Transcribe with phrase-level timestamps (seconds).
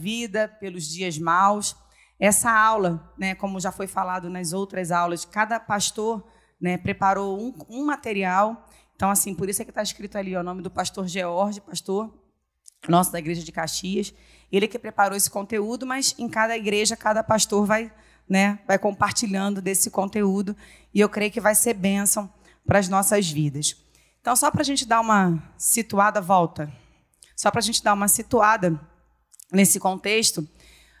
[0.00, 1.76] vida, pelos dias maus.
[2.18, 6.26] Essa aula, né, como já foi falado nas outras aulas, cada pastor
[6.60, 8.66] né, preparou um, um material.
[8.96, 11.60] Então, assim, por isso é que está escrito ali ó, o nome do pastor George,
[11.60, 12.12] pastor
[12.88, 14.14] nosso da igreja de Caxias.
[14.50, 17.92] Ele que preparou esse conteúdo, mas em cada igreja, cada pastor vai,
[18.28, 20.56] né, vai compartilhando desse conteúdo.
[20.94, 22.32] E eu creio que vai ser bênção
[22.66, 23.76] para as nossas vidas.
[24.20, 26.72] Então, só para a gente dar uma situada, volta.
[27.36, 28.78] Só para a gente dar uma situada
[29.52, 30.46] nesse contexto,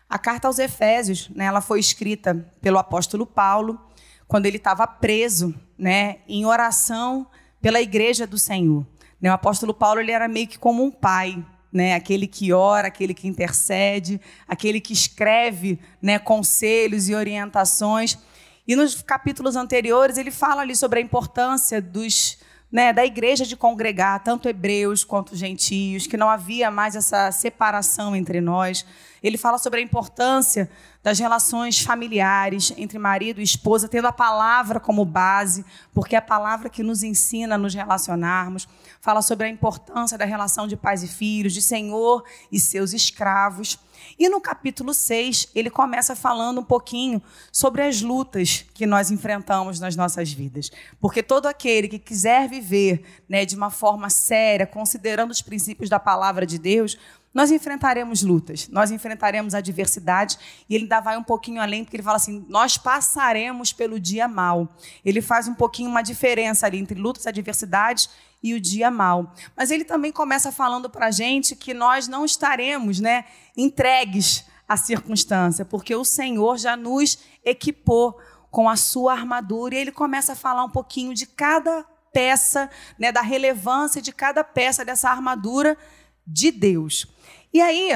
[0.08, 3.80] a carta aos Efésios, né, ela foi escrita pelo apóstolo Paulo
[4.26, 7.26] quando ele estava preso, né, em oração
[7.60, 8.86] pela igreja do Senhor.
[9.20, 12.88] Né, o apóstolo Paulo ele era meio que como um pai, né, aquele que ora,
[12.88, 18.18] aquele que intercede, aquele que escreve né, conselhos e orientações.
[18.66, 22.38] E nos capítulos anteriores ele fala ali sobre a importância dos
[22.70, 28.14] né, da igreja de congregar tanto hebreus quanto gentios, que não havia mais essa separação
[28.14, 28.86] entre nós.
[29.22, 30.70] Ele fala sobre a importância
[31.02, 36.22] das relações familiares entre marido e esposa, tendo a palavra como base, porque é a
[36.22, 38.68] palavra que nos ensina a nos relacionarmos.
[39.00, 43.78] Fala sobre a importância da relação de pais e filhos, de senhor e seus escravos.
[44.18, 49.80] E no capítulo 6, ele começa falando um pouquinho sobre as lutas que nós enfrentamos
[49.80, 50.70] nas nossas vidas.
[51.00, 55.98] Porque todo aquele que quiser viver né, de uma forma séria, considerando os princípios da
[55.98, 56.98] palavra de Deus,
[57.32, 60.36] nós enfrentaremos lutas, nós enfrentaremos adversidade,
[60.68, 64.26] e ele ainda vai um pouquinho além, porque ele fala assim: nós passaremos pelo dia
[64.26, 64.68] mal.
[65.04, 68.10] Ele faz um pouquinho uma diferença ali entre lutas, adversidades
[68.42, 69.32] e o dia mal.
[69.56, 73.24] Mas ele também começa falando para a gente que nós não estaremos né,
[73.56, 78.18] entregues à circunstância, porque o Senhor já nos equipou
[78.50, 83.12] com a sua armadura, e ele começa a falar um pouquinho de cada peça, né,
[83.12, 85.78] da relevância de cada peça dessa armadura
[86.26, 87.06] de Deus.
[87.52, 87.90] E aí,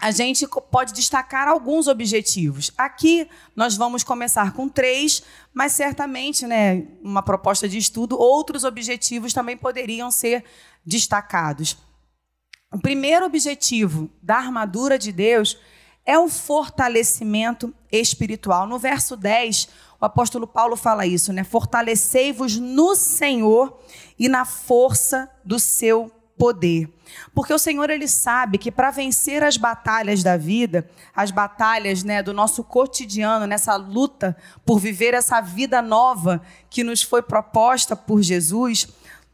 [0.00, 2.70] a gente pode destacar alguns objetivos.
[2.78, 5.22] Aqui nós vamos começar com três,
[5.52, 10.44] mas certamente, né, uma proposta de estudo, outros objetivos também poderiam ser
[10.86, 11.76] destacados.
[12.72, 15.58] O primeiro objetivo da armadura de Deus
[16.06, 18.66] é o fortalecimento espiritual.
[18.66, 19.68] No verso 10,
[20.00, 21.42] o apóstolo Paulo fala isso, né?
[21.42, 23.80] Fortalecei-vos no Senhor
[24.18, 26.88] e na força do seu poder.
[27.34, 32.22] Porque o Senhor ele sabe que para vencer as batalhas da vida, as batalhas, né,
[32.22, 36.40] do nosso cotidiano, nessa luta por viver essa vida nova
[36.70, 38.88] que nos foi proposta por Jesus,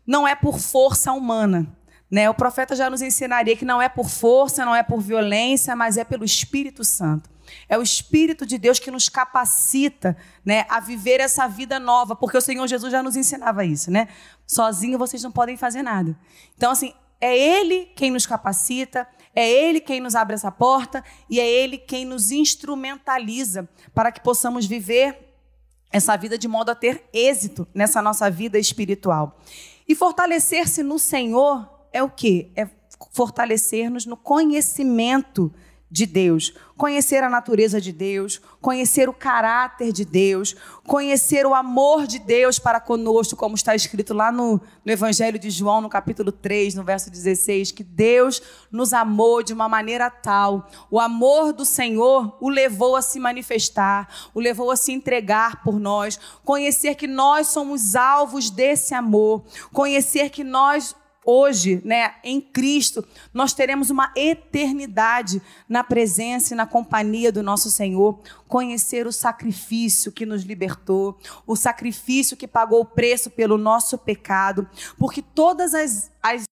[0.07, 1.67] não é por força humana.
[2.11, 2.29] Né?
[2.31, 5.97] O profeta já nos ensinaria que não é por força, não é por violência, mas
[5.97, 7.34] é pelo Espírito Santo.
[7.69, 12.37] É o Espírito de Deus que nos capacita né, a viver essa vida nova, porque
[12.37, 14.09] o Senhor Jesus já nos ensinava isso, né?
[14.47, 16.19] Sozinho vocês não podem fazer nada.
[16.57, 21.41] Então, assim, é Ele quem nos capacita, é Ele quem nos abre essa porta e
[21.41, 25.35] é Ele quem nos instrumentaliza para que possamos viver
[25.91, 29.39] essa vida de modo a ter êxito nessa nossa vida espiritual.
[29.87, 32.51] E fortalecer-se no Senhor é o quê?
[32.57, 32.69] É
[33.13, 35.53] fortalecer-nos no conhecimento
[35.95, 42.05] de Deus, conhecer a natureza de Deus, conhecer o caráter de Deus, conhecer o amor
[42.05, 46.33] de Deus para conosco, como está escrito lá no, no, Evangelho de João, no capítulo
[46.33, 51.65] 3, no verso 16, que Deus nos amou de uma maneira tal, o amor do
[51.65, 57.07] Senhor o levou a se manifestar, o levou a se entregar por nós, conhecer que
[57.07, 64.13] nós somos alvos desse amor, conhecer que nós hoje, né, em Cristo, nós teremos uma
[64.17, 68.19] eternidade na presença e na companhia do nosso Senhor,
[68.49, 74.69] conhecer o sacrifício que nos libertou, o sacrifício que pagou o preço pelo nosso pecado,
[74.99, 76.45] porque todas as, as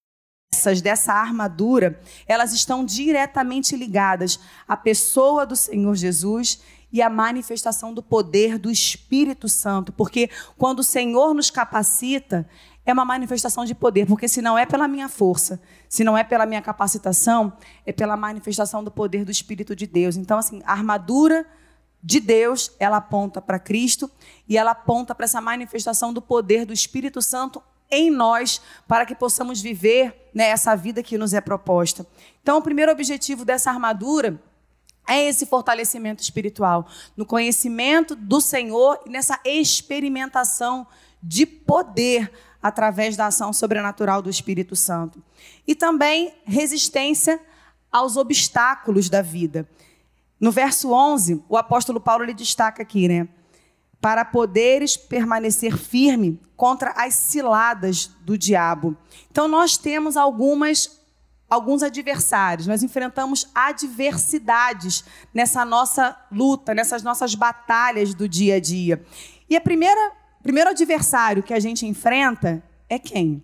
[0.82, 6.60] dessa armadura, elas estão diretamente ligadas à pessoa do Senhor Jesus
[6.92, 10.28] e à manifestação do poder do Espírito Santo, porque
[10.58, 12.46] quando o Senhor nos capacita,
[12.84, 16.24] é uma manifestação de poder, porque se não é pela minha força, se não é
[16.24, 17.52] pela minha capacitação,
[17.86, 20.16] é pela manifestação do poder do Espírito de Deus.
[20.16, 21.46] Então, assim, a armadura
[22.02, 24.10] de Deus, ela aponta para Cristo
[24.48, 29.14] e ela aponta para essa manifestação do poder do Espírito Santo em nós, para que
[29.14, 32.06] possamos viver né, essa vida que nos é proposta.
[32.42, 34.42] Então, o primeiro objetivo dessa armadura
[35.06, 36.86] é esse fortalecimento espiritual,
[37.16, 40.86] no conhecimento do Senhor e nessa experimentação
[41.22, 45.22] de poder através da ação sobrenatural do Espírito Santo.
[45.66, 47.40] E também resistência
[47.90, 49.68] aos obstáculos da vida.
[50.40, 53.28] No verso 11, o apóstolo Paulo ele destaca aqui, né?
[54.00, 58.96] Para poderes permanecer firme contra as ciladas do diabo.
[59.30, 61.00] Então nós temos algumas
[61.48, 65.04] alguns adversários, nós enfrentamos adversidades
[65.34, 69.04] nessa nossa luta, nessas nossas batalhas do dia a dia.
[69.50, 70.12] E a primeira,
[70.42, 73.42] primeiro adversário que a gente enfrenta é quem?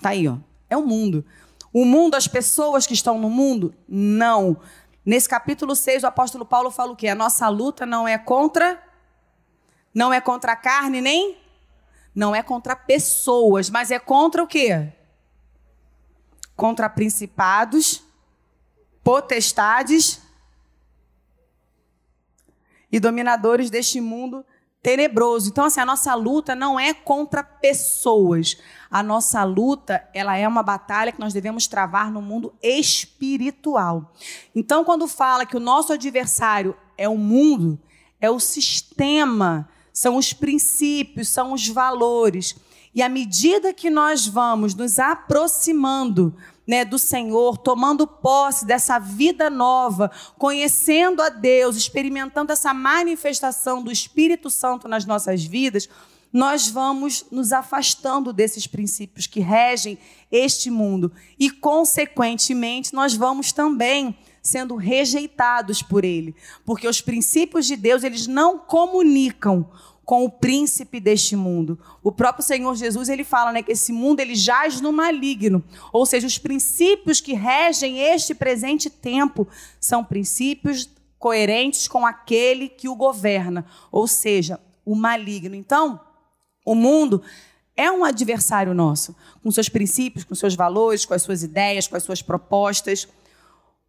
[0.00, 0.38] Tá aí, ó.
[0.68, 1.24] É o mundo.
[1.72, 3.74] O mundo, as pessoas que estão no mundo?
[3.88, 4.56] Não.
[5.04, 7.08] Nesse capítulo 6, o apóstolo Paulo fala o quê?
[7.08, 8.82] A nossa luta não é contra
[9.94, 11.38] não é contra a carne nem
[12.14, 14.92] não é contra pessoas, mas é contra o quê?
[16.56, 18.02] contra principados,
[19.04, 20.22] potestades
[22.90, 24.44] e dominadores deste mundo
[24.86, 25.48] tenebroso.
[25.48, 28.56] Então, assim, a nossa luta não é contra pessoas.
[28.88, 34.14] A nossa luta, ela é uma batalha que nós devemos travar no mundo espiritual.
[34.54, 37.76] Então, quando fala que o nosso adversário é o mundo,
[38.20, 42.54] é o sistema, são os princípios, são os valores.
[42.94, 46.32] E à medida que nós vamos nos aproximando
[46.66, 53.92] né, do Senhor, tomando posse dessa vida nova, conhecendo a Deus, experimentando essa manifestação do
[53.92, 55.88] Espírito Santo nas nossas vidas,
[56.32, 59.98] nós vamos nos afastando desses princípios que regem
[60.30, 61.12] este mundo.
[61.38, 66.34] E, consequentemente, nós vamos também sendo rejeitados por ele,
[66.64, 69.68] porque os princípios de Deus eles não comunicam
[70.06, 71.76] com o príncipe deste mundo.
[72.00, 75.62] O próprio Senhor Jesus, ele fala, né, que esse mundo ele jaz no maligno,
[75.92, 79.48] ou seja, os princípios que regem este presente tempo
[79.80, 80.88] são princípios
[81.18, 85.56] coerentes com aquele que o governa, ou seja, o maligno.
[85.56, 86.00] Então,
[86.64, 87.20] o mundo
[87.76, 91.96] é um adversário nosso, com seus princípios, com seus valores, com as suas ideias, com
[91.96, 93.08] as suas propostas.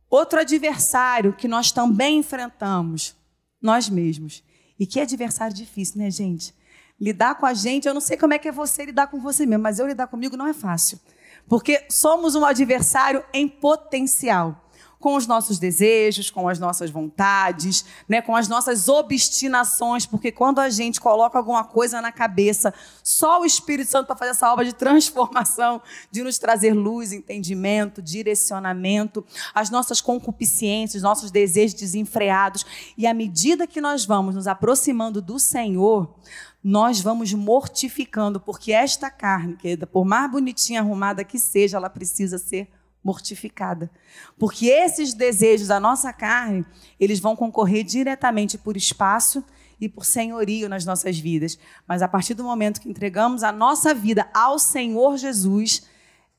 [0.10, 3.16] Outro adversário que nós também enfrentamos,
[3.62, 4.44] nós mesmos.
[4.80, 6.54] E que adversário difícil, né, gente?
[7.00, 9.46] Lidar com a gente, eu não sei como é que é você lidar com você
[9.46, 11.00] mesmo, mas eu lidar comigo não é fácil.
[11.48, 14.67] Porque somos um adversário em potencial
[15.00, 20.60] com os nossos desejos, com as nossas vontades, né, com as nossas obstinações, porque quando
[20.60, 22.74] a gente coloca alguma coisa na cabeça,
[23.04, 28.02] só o Espírito Santo para fazer essa obra de transformação, de nos trazer luz, entendimento,
[28.02, 29.24] direcionamento,
[29.54, 32.66] as nossas concupiscências, nossos desejos desenfreados,
[32.98, 36.16] e à medida que nós vamos nos aproximando do Senhor,
[36.64, 42.38] nós vamos mortificando, porque esta carne, querida, por mais bonitinha arrumada que seja, ela precisa
[42.38, 42.87] ser mortificada.
[44.38, 46.66] Porque esses desejos da nossa carne,
[47.00, 49.44] eles vão concorrer diretamente por espaço
[49.80, 51.58] e por senhorio nas nossas vidas.
[51.88, 55.88] Mas a partir do momento que entregamos a nossa vida ao Senhor Jesus,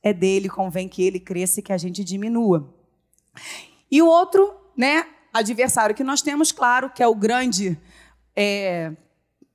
[0.03, 2.75] é dele convém que ele cresça e que a gente diminua.
[3.91, 7.79] E o outro, né, adversário que nós temos, claro, que é o grande
[8.35, 8.93] é,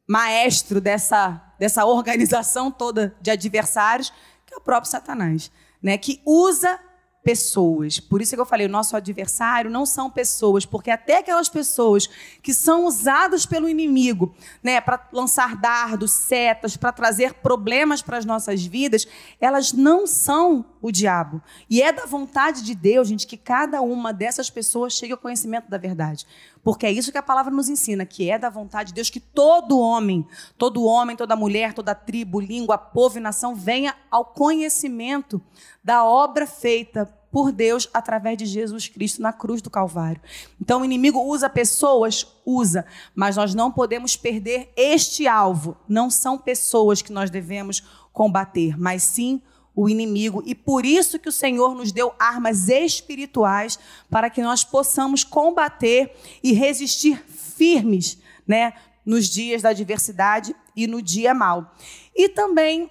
[0.08, 4.12] maestro dessa, dessa organização toda de adversários,
[4.46, 5.52] que é o próprio Satanás,
[5.82, 6.80] né, que usa
[7.24, 8.00] pessoas.
[8.00, 12.10] Por isso que eu falei, o nosso adversário não são pessoas, porque até aquelas pessoas
[12.42, 18.26] que são usadas pelo inimigo, né, para lançar dardos, setas, para trazer problemas para as
[18.26, 19.08] nossas vidas,
[19.40, 21.42] elas não são o diabo.
[21.70, 25.70] E é da vontade de Deus, gente, que cada uma dessas pessoas chegue ao conhecimento
[25.70, 26.28] da verdade.
[26.62, 29.22] Porque é isso que a palavra nos ensina, que é da vontade de Deus que
[29.22, 30.28] todo homem,
[30.58, 35.42] todo homem, toda mulher, toda tribo, língua, povo e nação venha ao conhecimento
[35.82, 40.22] da obra feita por Deus através de Jesus Cristo na cruz do Calvário.
[40.62, 45.78] Então o inimigo usa pessoas, usa, mas nós não podemos perder este alvo.
[45.88, 47.82] Não são pessoas que nós devemos
[48.12, 49.42] combater, mas sim
[49.76, 50.44] o inimigo.
[50.46, 56.16] E por isso que o Senhor nos deu armas espirituais para que nós possamos combater
[56.44, 58.74] e resistir firmes, né,
[59.06, 61.76] nos dias da adversidade e no dia mal.
[62.16, 62.90] E também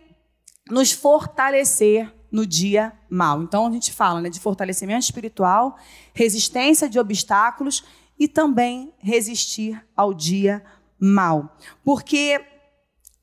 [0.69, 3.43] nos fortalecer no dia mal.
[3.43, 5.77] Então a gente fala né, de fortalecimento espiritual,
[6.15, 7.85] resistência de obstáculos
[8.19, 10.65] e também resistir ao dia
[10.99, 11.57] mal.
[11.85, 12.41] Porque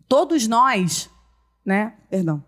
[0.08, 1.10] todos nós,
[1.66, 2.44] né, perdão,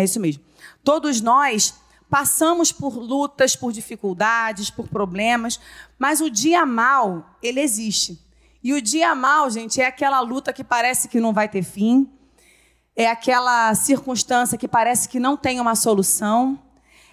[0.00, 0.42] é isso mesmo.
[0.84, 1.74] Todos nós
[2.08, 5.60] passamos por lutas, por dificuldades, por problemas,
[5.98, 8.18] mas o dia mal, ele existe.
[8.62, 12.10] E o dia mal, gente, é aquela luta que parece que não vai ter fim,
[12.96, 16.58] é aquela circunstância que parece que não tem uma solução,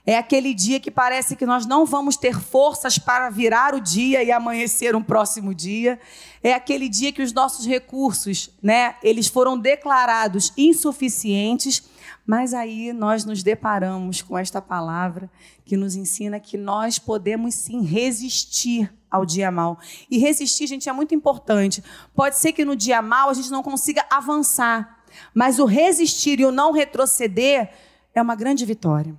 [0.05, 4.23] é aquele dia que parece que nós não vamos ter forças para virar o dia
[4.23, 5.99] e amanhecer um próximo dia.
[6.43, 11.83] É aquele dia que os nossos recursos, né, eles foram declarados insuficientes,
[12.25, 15.29] mas aí nós nos deparamos com esta palavra
[15.63, 19.79] que nos ensina que nós podemos sim resistir ao dia mal.
[20.09, 21.83] E resistir, gente, é muito importante.
[22.13, 25.03] Pode ser que no dia mal a gente não consiga avançar,
[25.33, 27.71] mas o resistir e o não retroceder
[28.13, 29.15] é uma grande vitória.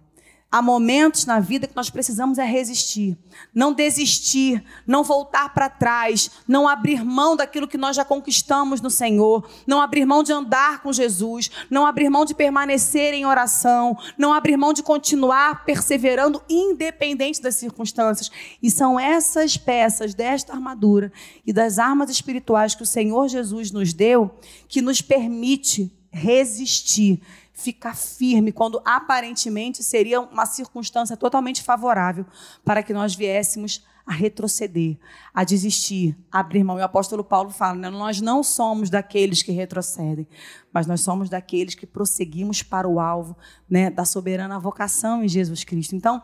[0.50, 3.18] Há momentos na vida que nós precisamos é resistir,
[3.52, 8.88] não desistir, não voltar para trás, não abrir mão daquilo que nós já conquistamos no
[8.88, 13.98] Senhor, não abrir mão de andar com Jesus, não abrir mão de permanecer em oração,
[14.16, 18.30] não abrir mão de continuar perseverando independente das circunstâncias.
[18.62, 21.12] E são essas peças desta armadura
[21.44, 24.38] e das armas espirituais que o Senhor Jesus nos deu
[24.68, 27.20] que nos permite resistir
[27.56, 32.26] ficar firme quando aparentemente seria uma circunstância totalmente favorável
[32.62, 34.98] para que nós viéssemos a retroceder,
[35.34, 36.78] a desistir, a abrir mão.
[36.78, 37.90] E o apóstolo Paulo fala: né?
[37.90, 40.28] nós não somos daqueles que retrocedem,
[40.72, 43.34] mas nós somos daqueles que prosseguimos para o alvo
[43.68, 45.96] né, da soberana vocação em Jesus Cristo.
[45.96, 46.22] Então,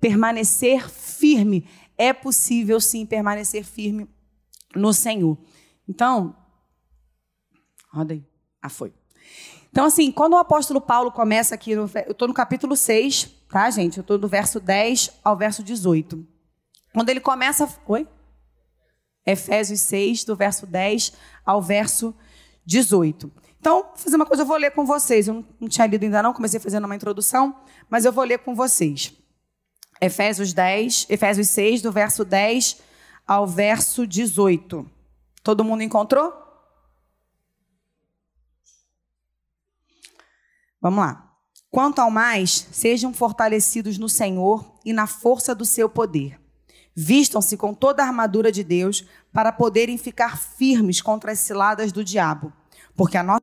[0.00, 4.08] permanecer firme é possível sim permanecer firme
[4.74, 5.38] no Senhor.
[5.86, 6.34] Então,
[7.92, 8.24] roda aí.
[8.62, 8.92] Ah, foi.
[9.70, 13.70] Então, assim, quando o apóstolo Paulo começa aqui, no, eu estou no capítulo 6, tá,
[13.70, 13.98] gente?
[13.98, 16.26] Eu estou do verso 10 ao verso 18.
[16.92, 17.68] Quando ele começa.
[17.86, 18.06] Oi?
[19.24, 21.12] Efésios 6, do verso 10
[21.44, 22.14] ao verso
[22.64, 23.30] 18.
[23.60, 25.28] Então, vou fazer uma coisa, eu vou ler com vocês.
[25.28, 27.54] Eu não tinha lido ainda não, comecei fazendo uma introdução,
[27.88, 29.12] mas eu vou ler com vocês.
[30.00, 32.78] Efésios 10, Efésios 6, do verso 10
[33.26, 34.90] ao verso 18.
[35.44, 36.32] Todo mundo encontrou?
[40.80, 41.34] Vamos lá.
[41.70, 46.40] Quanto ao mais, sejam fortalecidos no Senhor e na força do seu poder.
[46.96, 52.02] Vistam-se com toda a armadura de Deus para poderem ficar firmes contra as ciladas do
[52.02, 52.52] diabo,
[52.96, 53.42] porque a nossa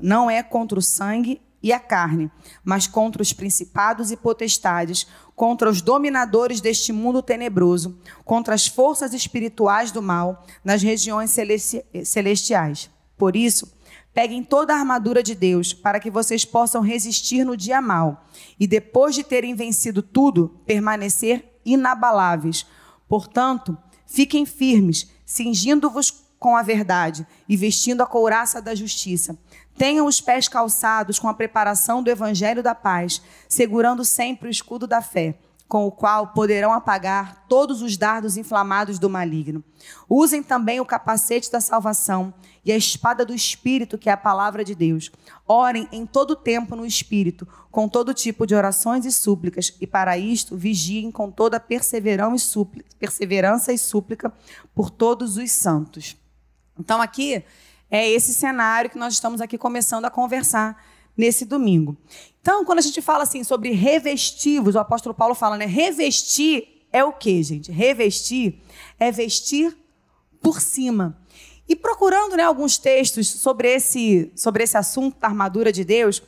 [0.00, 2.30] não é contra o sangue e a carne,
[2.64, 9.12] mas contra os principados e potestades, contra os dominadores deste mundo tenebroso, contra as forças
[9.12, 11.36] espirituais do mal nas regiões
[12.04, 12.88] celestiais.
[13.18, 13.70] Por isso,
[14.12, 18.26] Peguem toda a armadura de Deus para que vocês possam resistir no dia mal
[18.58, 22.66] e, depois de terem vencido tudo, permanecer inabaláveis.
[23.08, 23.76] Portanto,
[24.06, 29.38] fiquem firmes, cingindo-vos com a verdade e vestindo a couraça da justiça.
[29.76, 34.86] Tenham os pés calçados com a preparação do evangelho da paz, segurando sempre o escudo
[34.86, 35.38] da fé
[35.70, 39.62] com o qual poderão apagar todos os dardos inflamados do maligno.
[40.08, 44.64] Usem também o capacete da salvação e a espada do Espírito, que é a palavra
[44.64, 45.10] de Deus.
[45.46, 50.18] Orem em todo tempo no Espírito, com todo tipo de orações e súplicas, e para
[50.18, 54.32] isto vigiem com toda perseverança e súplica
[54.74, 56.16] por todos os santos.
[56.78, 57.44] Então, aqui
[57.90, 60.82] é esse cenário que nós estamos aqui começando a conversar
[61.16, 61.96] nesse domingo.
[62.40, 65.66] Então, quando a gente fala assim sobre revestivos, o apóstolo Paulo fala, né?
[65.66, 67.70] Revestir é o que, gente?
[67.70, 68.60] Revestir
[68.98, 69.76] é vestir
[70.40, 71.19] por cima.
[71.70, 76.20] E procurando né, alguns textos sobre esse, sobre esse assunto da armadura de Deus,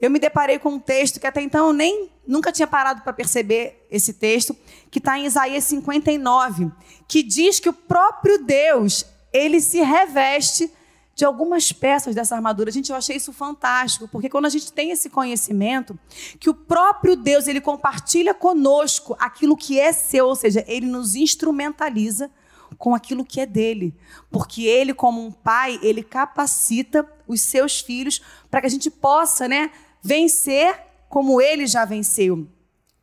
[0.00, 3.12] eu me deparei com um texto que até então eu nem nunca tinha parado para
[3.12, 4.56] perceber esse texto,
[4.90, 6.72] que está em Isaías 59,
[7.06, 10.72] que diz que o próprio Deus ele se reveste
[11.14, 12.70] de algumas peças dessa armadura.
[12.70, 15.98] Gente, eu achei isso fantástico, porque quando a gente tem esse conhecimento,
[16.40, 21.14] que o próprio Deus, ele compartilha conosco aquilo que é seu, ou seja, ele nos
[21.14, 22.30] instrumentaliza
[22.78, 23.94] com aquilo que é dele.
[24.30, 29.48] Porque ele, como um pai, ele capacita os seus filhos para que a gente possa,
[29.48, 29.70] né,
[30.02, 32.46] vencer como ele já venceu.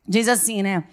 [0.08, 0.84] Diz assim, né?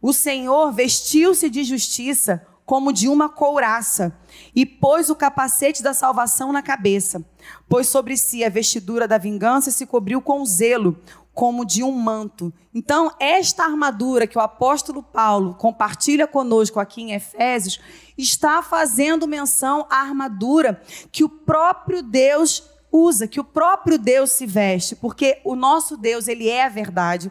[0.00, 4.14] O Senhor vestiu-se de justiça como de uma couraça,
[4.54, 7.24] e pôs o capacete da salvação na cabeça.
[7.66, 11.00] Pôs sobre si a vestidura da vingança e se cobriu com zelo,
[11.38, 12.52] como de um manto.
[12.74, 17.78] Então, esta armadura que o apóstolo Paulo compartilha conosco aqui em Efésios,
[18.18, 24.46] está fazendo menção à armadura que o próprio Deus usa, que o próprio Deus se
[24.46, 27.30] veste, porque o nosso Deus, ele é a verdade.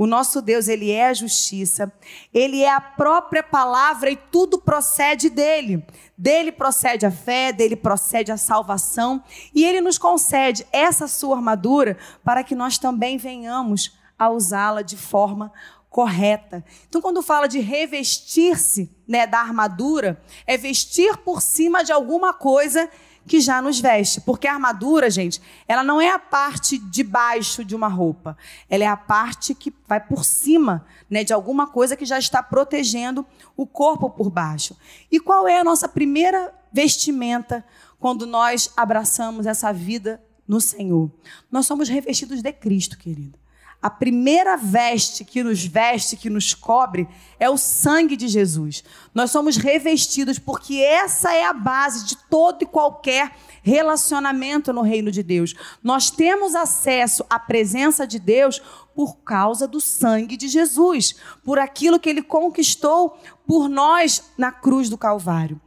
[0.00, 1.92] O nosso Deus, ele é a justiça,
[2.32, 5.84] ele é a própria palavra e tudo procede dele.
[6.16, 9.22] Dele procede a fé, dele procede a salvação,
[9.54, 14.96] e ele nos concede essa sua armadura para que nós também venhamos a usá-la de
[14.96, 15.52] forma
[15.90, 16.64] correta.
[16.88, 22.88] Então, quando fala de revestir-se né, da armadura, é vestir por cima de alguma coisa
[23.30, 24.20] que já nos veste.
[24.20, 28.36] Porque a armadura, gente, ela não é a parte de baixo de uma roupa.
[28.68, 32.42] Ela é a parte que vai por cima né, de alguma coisa que já está
[32.42, 33.24] protegendo
[33.56, 34.76] o corpo por baixo.
[35.12, 37.64] E qual é a nossa primeira vestimenta
[38.00, 41.08] quando nós abraçamos essa vida no Senhor?
[41.52, 43.39] Nós somos revestidos de Cristo, querido.
[43.82, 47.08] A primeira veste que nos veste, que nos cobre,
[47.38, 48.84] é o sangue de Jesus.
[49.14, 53.32] Nós somos revestidos porque essa é a base de todo e qualquer
[53.62, 55.54] relacionamento no reino de Deus.
[55.82, 58.60] Nós temos acesso à presença de Deus
[58.94, 64.90] por causa do sangue de Jesus, por aquilo que ele conquistou por nós na cruz
[64.90, 65.58] do Calvário.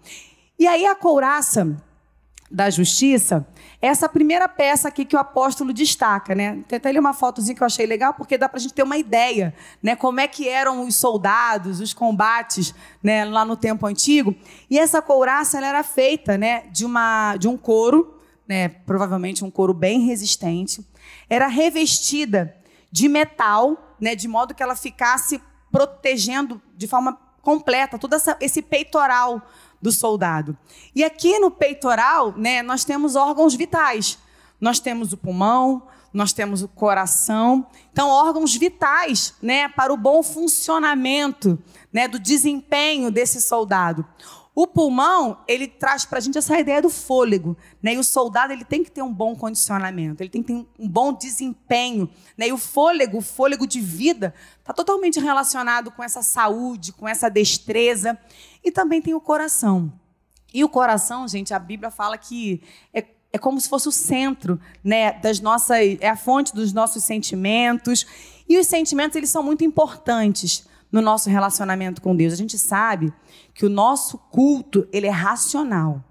[0.60, 1.76] E aí a couraça
[2.52, 3.48] da justiça,
[3.86, 6.64] essa primeira peça aqui que o apóstolo destaca, né?
[6.70, 8.82] Tem até ali uma fotozinha que eu achei legal, porque dá para a gente ter
[8.82, 9.94] uma ideia, né?
[9.94, 12.74] Como é que eram os soldados, os combates,
[13.04, 13.26] né?
[13.26, 14.34] Lá no tempo antigo.
[14.70, 16.62] E essa couraça, ela era feita, né?
[16.72, 18.70] De, uma, de um couro, né?
[18.70, 20.82] Provavelmente um couro bem resistente.
[21.30, 22.56] Era revestida
[22.90, 24.16] de metal, né?
[24.16, 29.42] De modo que ela ficasse protegendo de forma completa todo essa, esse peitoral
[29.84, 30.58] do soldado.
[30.96, 34.18] E aqui no peitoral, né, nós temos órgãos vitais.
[34.60, 37.68] Nós temos o pulmão, nós temos o coração.
[37.92, 41.62] Então, órgãos vitais, né, para o bom funcionamento,
[41.92, 44.08] né, do desempenho desse soldado.
[44.56, 47.58] O pulmão, ele traz para a gente essa ideia do fôlego.
[47.82, 47.96] Né?
[47.96, 50.88] E o soldado ele tem que ter um bom condicionamento, ele tem que ter um
[50.88, 52.08] bom desempenho.
[52.38, 52.50] Né?
[52.50, 57.30] E o fôlego, o fôlego de vida, está totalmente relacionado com essa saúde, com essa
[57.30, 58.18] destreza.
[58.64, 59.92] E também tem o coração.
[60.54, 62.62] E o coração, gente, a Bíblia fala que
[62.94, 65.80] é, é como se fosse o centro né, das nossas.
[66.00, 68.06] é a fonte dos nossos sentimentos.
[68.48, 72.32] E os sentimentos, eles são muito importantes no nosso relacionamento com Deus.
[72.32, 73.12] A gente sabe
[73.56, 76.04] que o nosso culto, ele é racional.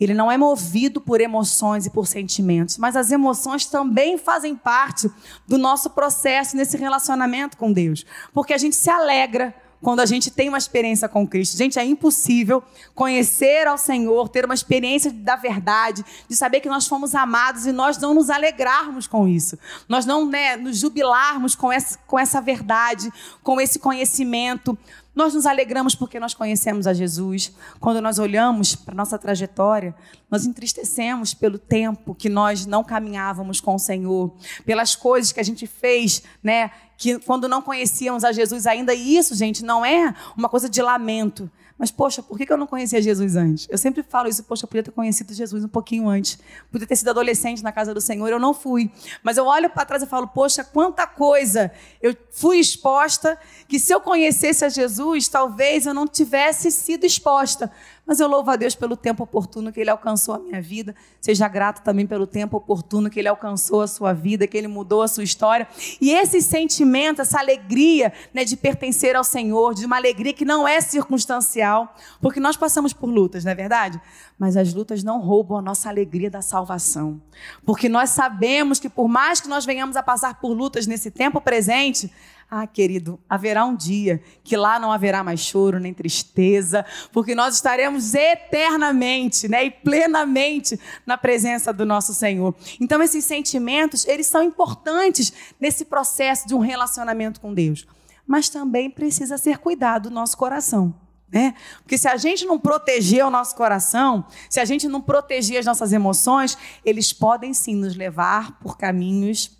[0.00, 5.10] Ele não é movido por emoções e por sentimentos, mas as emoções também fazem parte
[5.46, 8.04] do nosso processo nesse relacionamento com Deus.
[8.32, 11.56] Porque a gente se alegra quando a gente tem uma experiência com Cristo.
[11.56, 12.62] Gente, é impossível
[12.94, 17.72] conhecer ao Senhor, ter uma experiência da verdade, de saber que nós fomos amados e
[17.72, 19.58] nós não nos alegrarmos com isso.
[19.88, 23.12] Nós não né, nos jubilarmos com essa, com essa verdade,
[23.42, 24.76] com esse conhecimento.
[25.14, 27.52] Nós nos alegramos porque nós conhecemos a Jesus.
[27.78, 29.94] Quando nós olhamos para a nossa trajetória,
[30.28, 35.44] nós entristecemos pelo tempo que nós não caminhávamos com o Senhor, pelas coisas que a
[35.44, 36.72] gente fez, né?
[37.04, 40.80] Que quando não conhecíamos a Jesus ainda, e isso, gente, não é uma coisa de
[40.80, 43.66] lamento, mas, poxa, por que eu não conhecia Jesus antes?
[43.68, 46.38] Eu sempre falo isso, poxa, eu podia ter conhecido Jesus um pouquinho antes.
[46.72, 48.90] Podia ter sido adolescente na casa do Senhor, eu não fui.
[49.22, 53.36] Mas eu olho para trás e falo, poxa, quanta coisa eu fui exposta,
[53.68, 57.70] que se eu conhecesse a Jesus, talvez eu não tivesse sido exposta.
[58.06, 60.94] Mas eu louvo a Deus pelo tempo oportuno que Ele alcançou a minha vida.
[61.20, 65.00] Seja grato também pelo tempo oportuno que Ele alcançou a sua vida, que Ele mudou
[65.00, 65.66] a sua história.
[66.00, 70.68] E esse sentimento, essa alegria né, de pertencer ao Senhor, de uma alegria que não
[70.68, 73.98] é circunstancial, porque nós passamos por lutas, não é verdade?
[74.38, 77.22] Mas as lutas não roubam a nossa alegria da salvação.
[77.64, 81.40] Porque nós sabemos que por mais que nós venhamos a passar por lutas nesse tempo
[81.40, 82.12] presente,
[82.56, 87.56] ah, querido, haverá um dia que lá não haverá mais choro nem tristeza, porque nós
[87.56, 92.54] estaremos eternamente, né, e plenamente na presença do nosso Senhor.
[92.80, 97.88] Então esses sentimentos, eles são importantes nesse processo de um relacionamento com Deus,
[98.24, 100.94] mas também precisa ser cuidado do nosso coração.
[101.32, 101.54] Né?
[101.82, 105.66] Porque se a gente não proteger o nosso coração, se a gente não proteger as
[105.66, 109.50] nossas emoções, eles podem sim nos levar por caminhos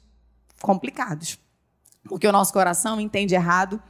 [0.62, 1.43] complicados
[2.08, 3.82] porque o nosso coração entende errado.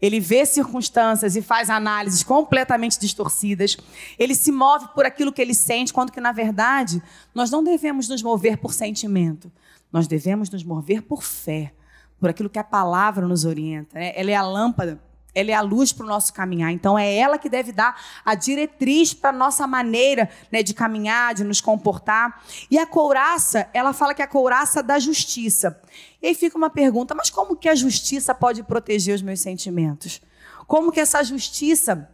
[0.00, 3.76] Ele vê circunstâncias e faz análises completamente distorcidas.
[4.18, 7.02] Ele se move por aquilo que ele sente, quando que, na verdade,
[7.34, 9.50] nós não devemos nos mover por sentimento.
[9.92, 11.72] Nós devemos nos mover por fé,
[12.20, 13.98] por aquilo que a palavra nos orienta.
[13.98, 14.12] Né?
[14.14, 15.02] Ela é a lâmpada
[15.38, 16.72] ela é a luz para o nosso caminhar.
[16.72, 21.34] Então é ela que deve dar a diretriz para a nossa maneira né, de caminhar,
[21.34, 22.42] de nos comportar.
[22.70, 25.80] E a couraça, ela fala que é a couraça da justiça.
[26.20, 30.20] E aí fica uma pergunta: mas como que a justiça pode proteger os meus sentimentos?
[30.66, 32.10] Como que essa justiça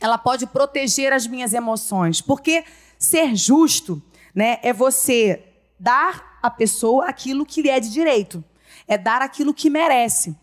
[0.00, 2.20] ela pode proteger as minhas emoções?
[2.20, 2.64] Porque
[2.98, 4.02] ser justo,
[4.34, 5.42] né, é você
[5.80, 8.44] dar à pessoa aquilo que lhe é de direito,
[8.86, 10.36] é dar aquilo que merece.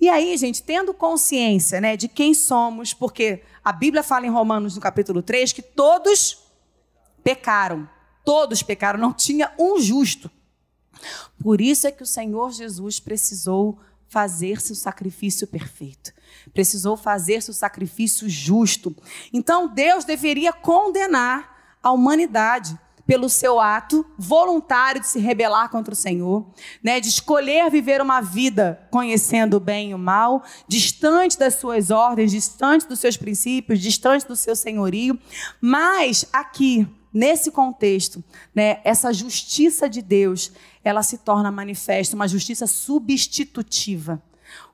[0.00, 4.74] E aí, gente, tendo consciência né, de quem somos, porque a Bíblia fala em Romanos,
[4.74, 6.38] no capítulo 3, que todos
[7.22, 7.88] pecaram.
[8.24, 10.30] Todos pecaram, não tinha um justo.
[11.42, 16.12] Por isso é que o Senhor Jesus precisou fazer seu sacrifício perfeito.
[16.52, 18.94] Precisou fazer seu sacrifício justo.
[19.32, 22.78] Então, Deus deveria condenar a humanidade
[23.10, 26.46] pelo seu ato voluntário de se rebelar contra o Senhor,
[26.80, 31.90] né, de escolher viver uma vida conhecendo o bem e o mal, distante das suas
[31.90, 35.18] ordens, distante dos seus princípios, distante do seu senhorio.
[35.60, 38.22] Mas aqui, nesse contexto,
[38.54, 40.52] né, essa justiça de Deus,
[40.84, 44.22] ela se torna manifesta, uma justiça substitutiva.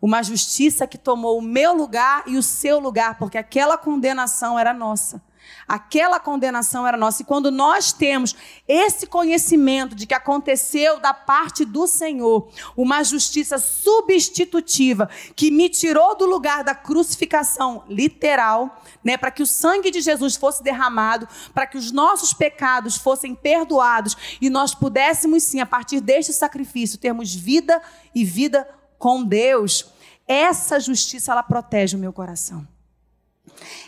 [0.00, 4.74] Uma justiça que tomou o meu lugar e o seu lugar, porque aquela condenação era
[4.74, 5.22] nossa.
[5.66, 7.22] Aquela condenação era nossa.
[7.22, 8.34] E quando nós temos
[8.68, 16.16] esse conhecimento de que aconteceu da parte do Senhor uma justiça substitutiva que me tirou
[16.16, 21.66] do lugar da crucificação literal, né, para que o sangue de Jesus fosse derramado, para
[21.66, 27.34] que os nossos pecados fossem perdoados e nós pudéssemos sim, a partir deste sacrifício, termos
[27.34, 27.82] vida
[28.14, 29.92] e vida com Deus.
[30.26, 32.66] Essa justiça ela protege o meu coração.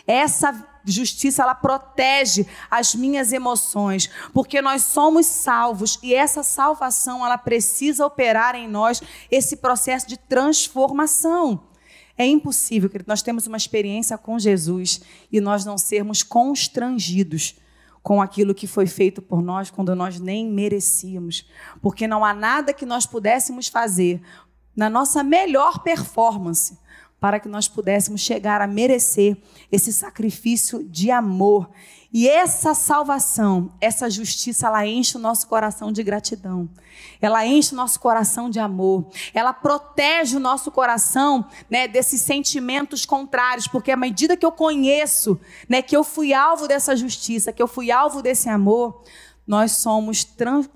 [0.07, 7.37] Essa justiça ela protege as minhas emoções, porque nós somos salvos e essa salvação ela
[7.37, 11.67] precisa operar em nós esse processo de transformação.
[12.17, 17.55] É impossível que nós temos uma experiência com Jesus e nós não sermos constrangidos
[18.03, 21.47] com aquilo que foi feito por nós quando nós nem merecíamos,
[21.81, 24.21] porque não há nada que nós pudéssemos fazer
[24.75, 26.77] na nossa melhor performance
[27.19, 29.37] para que nós pudéssemos chegar a merecer
[29.71, 31.69] esse sacrifício de amor.
[32.11, 36.67] E essa salvação, essa justiça, ela enche o nosso coração de gratidão.
[37.21, 39.05] Ela enche o nosso coração de amor.
[39.31, 45.39] Ela protege o nosso coração, né, desses sentimentos contrários, porque à medida que eu conheço,
[45.67, 49.03] né, que eu fui alvo dessa justiça, que eu fui alvo desse amor,
[49.49, 50.27] nós somos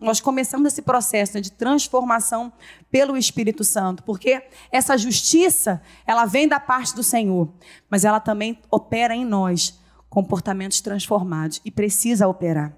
[0.02, 2.52] nós começamos esse processo de transformação
[2.90, 7.54] pelo Espírito Santo, porque essa justiça, ela vem da parte do Senhor,
[7.88, 12.76] mas ela também opera em nós comportamentos transformados e precisa operar.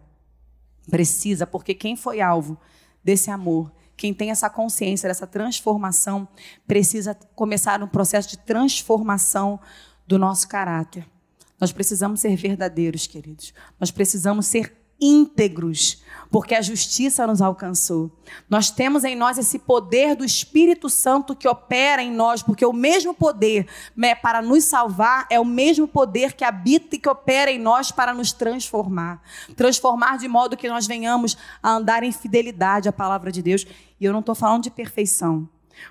[0.91, 2.60] Precisa, porque quem foi alvo
[3.01, 6.27] desse amor, quem tem essa consciência dessa transformação,
[6.67, 9.62] precisa começar um processo de transformação
[10.05, 11.08] do nosso caráter.
[11.58, 13.53] Nós precisamos ser verdadeiros, queridos.
[13.79, 18.12] Nós precisamos ser íntegros, porque a justiça nos alcançou.
[18.49, 22.73] Nós temos em nós esse poder do Espírito Santo que opera em nós, porque o
[22.73, 27.51] mesmo poder né, para nos salvar é o mesmo poder que habita e que opera
[27.51, 29.21] em nós para nos transformar.
[29.55, 33.65] Transformar de modo que nós venhamos a andar em fidelidade à palavra de Deus.
[33.99, 35.47] E eu não estou falando de perfeição.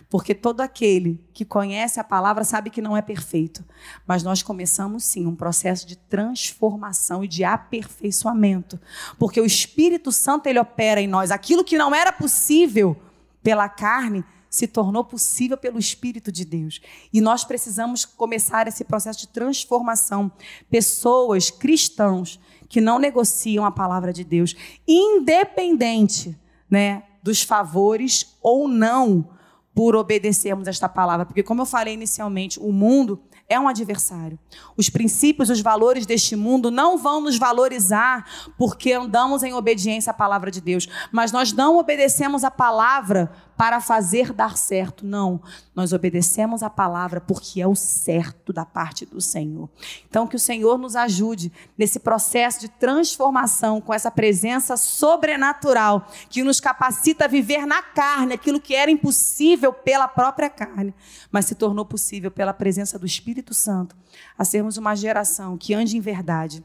[0.08, 3.64] Porque todo aquele que conhece a palavra sabe que não é perfeito.
[4.06, 8.80] Mas nós começamos sim um processo de transformação e de aperfeiçoamento.
[9.18, 11.30] Porque o Espírito Santo ele opera em nós.
[11.30, 12.96] Aquilo que não era possível
[13.42, 16.80] pela carne se tornou possível pelo Espírito de Deus.
[17.12, 20.30] E nós precisamos começar esse processo de transformação.
[20.70, 24.54] Pessoas, cristãos, que não negociam a palavra de Deus,
[24.86, 26.38] independente
[26.70, 29.28] né, dos favores ou não
[29.74, 34.38] por obedecermos esta palavra, porque como eu falei inicialmente, o mundo é um adversário.
[34.76, 38.24] Os princípios, os valores deste mundo não vão nos valorizar
[38.56, 43.80] porque andamos em obediência à palavra de Deus, mas nós não obedecemos a palavra para
[43.80, 45.06] fazer dar certo.
[45.06, 45.40] Não,
[45.74, 49.68] nós obedecemos a palavra porque é o certo da parte do Senhor.
[50.08, 56.42] Então, que o Senhor nos ajude nesse processo de transformação com essa presença sobrenatural que
[56.42, 60.94] nos capacita a viver na carne aquilo que era impossível pela própria carne,
[61.30, 63.96] mas se tornou possível pela presença do Espírito Santo,
[64.36, 66.64] a sermos uma geração que ande em verdade,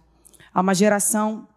[0.54, 1.48] a uma geração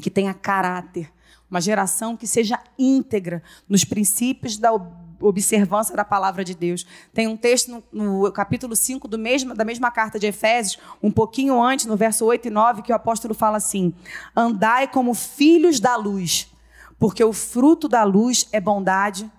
[0.00, 1.12] que tenha caráter,
[1.50, 4.72] uma geração que seja íntegra nos princípios da
[5.20, 6.86] observância da palavra de Deus.
[7.12, 11.10] Tem um texto no, no, capítulo 5 do mesmo, da mesma carta de Efésios, um
[11.10, 13.92] pouquinho antes, no verso 8 e 9, que o apóstolo fala assim:
[14.34, 16.50] Andai como filhos da luz,
[16.98, 19.30] porque o fruto da luz é bondade,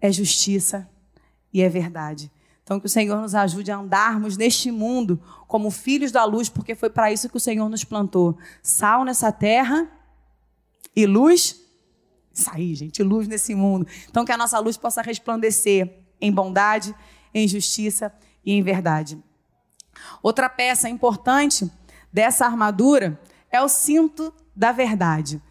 [0.00, 0.88] é justiça
[1.52, 2.30] e é verdade.
[2.62, 6.76] Então, que o Senhor nos ajude a andarmos neste mundo como filhos da luz, porque
[6.76, 8.38] foi para isso que o Senhor nos plantou.
[8.62, 9.90] Sal nessa terra
[10.94, 11.60] e luz
[12.32, 13.86] sair, gente, luz nesse mundo.
[14.08, 16.94] Então que a nossa luz possa resplandecer em bondade,
[17.34, 18.12] em justiça
[18.44, 19.22] e em verdade.
[20.22, 21.70] Outra peça importante
[22.12, 25.42] dessa armadura é o cinto da verdade.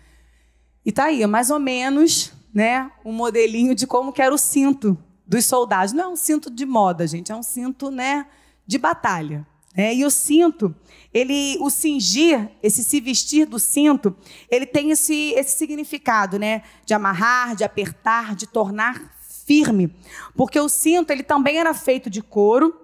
[0.85, 4.97] E tá aí, mais ou menos, né, um modelinho de como que era o cinto
[5.25, 5.93] dos soldados.
[5.93, 8.25] Não é um cinto de moda, gente, é um cinto, né,
[8.65, 9.45] de batalha.
[9.75, 10.75] É, e o cinto,
[11.13, 14.15] ele, o cingir, esse se vestir do cinto,
[14.49, 16.63] ele tem esse, esse significado, né?
[16.85, 19.95] De amarrar, de apertar, de tornar firme.
[20.35, 22.79] Porque o cinto, ele também era feito de couro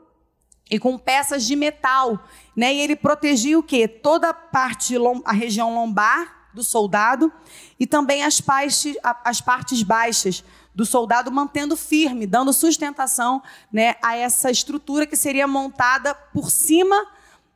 [0.69, 2.24] e com peças de metal,
[2.56, 2.74] né?
[2.74, 3.88] E ele protegia o quê?
[3.88, 7.32] Toda a parte, a região lombar do soldado
[7.80, 10.43] e também as partes, as partes baixas
[10.75, 17.07] do soldado mantendo firme, dando sustentação né, a essa estrutura que seria montada por cima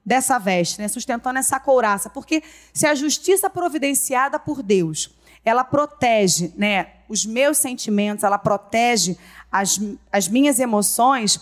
[0.05, 0.87] dessa veste, né?
[0.87, 2.09] sustentando essa couraça.
[2.09, 2.41] Porque
[2.73, 9.17] se a justiça providenciada por Deus, ela protege né, os meus sentimentos, ela protege
[9.51, 9.79] as,
[10.11, 11.41] as minhas emoções,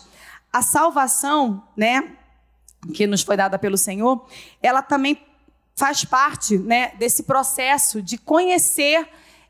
[0.51, 2.15] a salvação, né,
[2.93, 4.25] que nos foi dada pelo Senhor,
[4.61, 5.21] ela também
[5.75, 9.07] faz parte né, desse processo de conhecer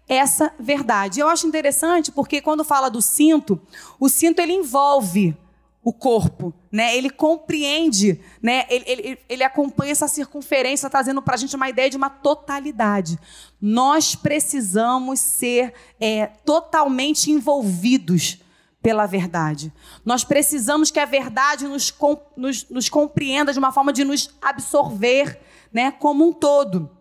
[0.07, 1.19] essa verdade.
[1.19, 3.59] Eu acho interessante porque quando fala do cinto,
[3.99, 5.35] o cinto ele envolve
[5.83, 6.97] o corpo, né?
[6.97, 8.65] Ele compreende, né?
[8.69, 13.17] Ele, ele, ele acompanha essa circunferência, trazendo para a gente uma ideia de uma totalidade.
[13.61, 18.39] Nós precisamos ser é, totalmente envolvidos
[18.81, 19.71] pela verdade.
[20.03, 21.93] Nós precisamos que a verdade nos,
[22.35, 25.39] nos, nos compreenda de uma forma de nos absorver,
[25.71, 25.91] né?
[25.91, 26.91] Como um todo.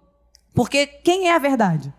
[0.55, 1.93] Porque quem é a verdade?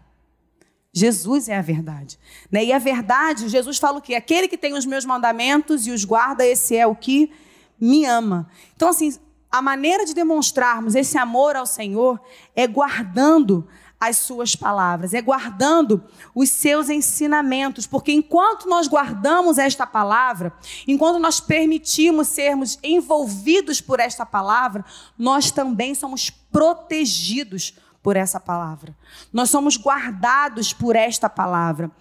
[0.98, 2.18] Jesus é a verdade.
[2.52, 2.66] Né?
[2.66, 4.16] E a verdade, Jesus fala o quê?
[4.16, 7.32] Aquele que tem os meus mandamentos e os guarda, esse é o que
[7.80, 8.50] me ama.
[8.76, 9.16] Então, assim,
[9.52, 12.20] a maneira de demonstrarmos esse amor ao Senhor
[12.56, 13.68] é guardando
[14.00, 20.54] as suas palavras, é guardando os seus ensinamentos, porque enquanto nós guardamos esta palavra,
[20.88, 24.86] enquanto nós permitimos sermos envolvidos por esta palavra,
[25.18, 28.96] nós também somos protegidos por essa palavra.
[29.32, 31.92] Nós somos guardados por esta palavra.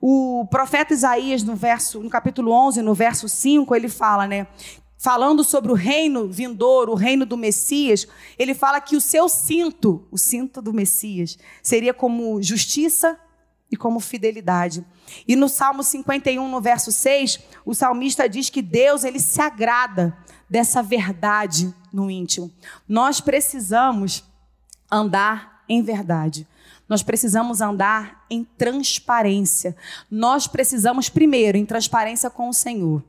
[0.00, 4.46] O profeta Isaías, no, verso, no capítulo 11, no verso 5, ele fala, né?
[4.98, 8.06] Falando sobre o reino vindouro, o reino do Messias,
[8.38, 13.18] ele fala que o seu cinto, o cinto do Messias, seria como justiça
[13.70, 14.84] e como fidelidade.
[15.26, 20.16] E no Salmo 51, no verso 6, o salmista diz que Deus ele se agrada
[20.48, 22.50] dessa verdade no íntimo.
[22.88, 24.24] Nós precisamos
[24.90, 26.46] andar em verdade.
[26.88, 29.76] Nós precisamos andar em transparência.
[30.10, 33.02] Nós precisamos, primeiro, em transparência com o Senhor.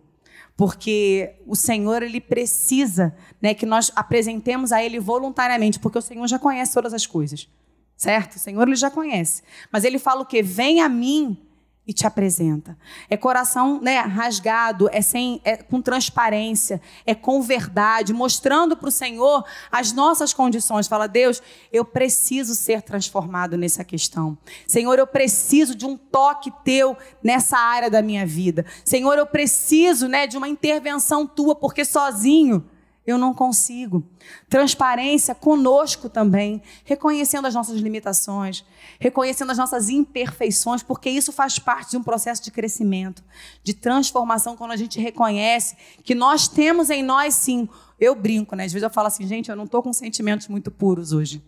[0.56, 6.26] Porque o Senhor, ele precisa né, que nós apresentemos a Ele voluntariamente, porque o Senhor
[6.28, 7.48] já conhece todas as coisas.
[7.96, 8.36] Certo?
[8.36, 9.42] O Senhor, ele já conhece.
[9.72, 10.44] Mas ele fala o quê?
[10.44, 11.47] Vem a mim
[11.88, 12.78] e te apresenta.
[13.10, 18.92] É coração né, rasgado, é, sem, é com transparência, é com verdade, mostrando para o
[18.92, 20.88] Senhor as nossas condições.
[20.88, 24.38] Fala, Deus, eu preciso ser transformado nessa questão.
[24.68, 28.66] Senhor, eu preciso de um toque teu nessa área da minha vida.
[28.84, 32.66] Senhor, eu preciso né, de uma intervenção tua, porque sozinho
[33.08, 34.04] eu não consigo.
[34.50, 38.66] Transparência conosco também, reconhecendo as nossas limitações,
[39.00, 43.24] reconhecendo as nossas imperfeições, porque isso faz parte de um processo de crescimento,
[43.64, 47.70] de transformação, quando a gente reconhece que nós temos em nós sim.
[47.98, 48.66] Eu brinco, né?
[48.66, 51.42] Às vezes eu falo assim, gente, eu não estou com sentimentos muito puros hoje.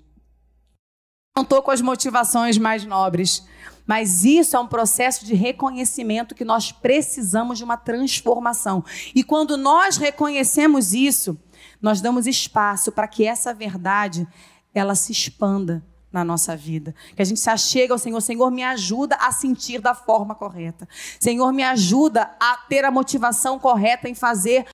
[1.35, 3.45] Não estou com as motivações mais nobres.
[3.89, 8.85] Mas isso é um processo de reconhecimento que nós precisamos de uma transformação.
[9.15, 11.35] E quando nós reconhecemos isso,
[11.81, 14.27] nós damos espaço para que essa verdade
[14.73, 16.93] ela se expanda na nossa vida.
[17.15, 20.87] Que a gente se achega ao Senhor, Senhor, me ajuda a sentir da forma correta.
[21.19, 24.67] Senhor, me ajuda a ter a motivação correta em fazer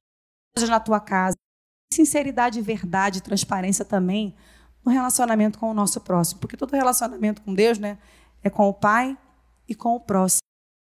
[0.55, 1.35] coisas na tua casa.
[1.93, 4.35] Sinceridade, verdade, transparência também
[4.83, 7.97] no relacionamento com o nosso próximo, porque todo relacionamento com Deus, né,
[8.43, 9.17] é com o Pai
[9.67, 10.41] e com o próximo.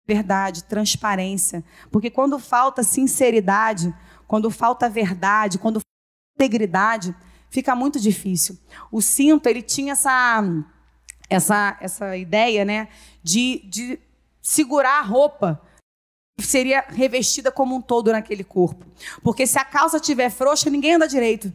[0.06, 3.92] Verdade, transparência, porque quando falta sinceridade,
[4.28, 5.80] quando falta verdade, quando
[6.36, 7.14] integridade,
[7.50, 8.58] fica muito difícil.
[8.92, 10.42] O cinto, ele tinha essa,
[11.28, 12.88] essa, essa ideia né,
[13.22, 13.98] de, de
[14.42, 15.60] segurar a roupa
[16.38, 18.84] seria revestida como um todo naquele corpo.
[19.22, 21.52] Porque se a calça estiver frouxa, ninguém anda direito.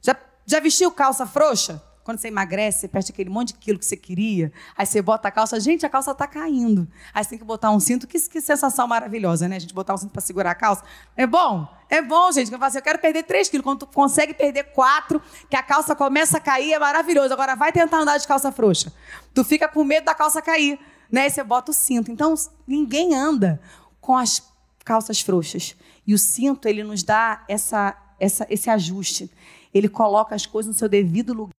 [0.00, 0.16] Já,
[0.46, 1.82] já vestiu calça frouxa?
[2.06, 5.26] Quando você emagrece, você perde aquele monte de quilo que você queria, aí você bota
[5.26, 6.86] a calça, gente, a calça está caindo.
[7.12, 9.56] Aí você tem que botar um cinto, que, que sensação maravilhosa, né?
[9.56, 10.84] A gente botar um cinto para segurar a calça.
[11.16, 11.66] É bom?
[11.90, 12.52] É bom, gente.
[12.52, 13.64] Eu falo assim, eu quero perder 3 quilos.
[13.64, 17.32] Quando tu consegue perder 4, que a calça começa a cair, é maravilhoso.
[17.34, 18.92] Agora vai tentar andar de calça frouxa.
[19.34, 20.78] Tu fica com medo da calça cair,
[21.10, 21.26] né?
[21.26, 22.12] E você bota o cinto.
[22.12, 22.34] Então,
[22.68, 23.60] ninguém anda
[24.00, 24.40] com as
[24.84, 25.74] calças frouxas.
[26.06, 29.28] E o cinto, ele nos dá essa, essa, esse ajuste.
[29.74, 31.55] Ele coloca as coisas no seu devido lugar.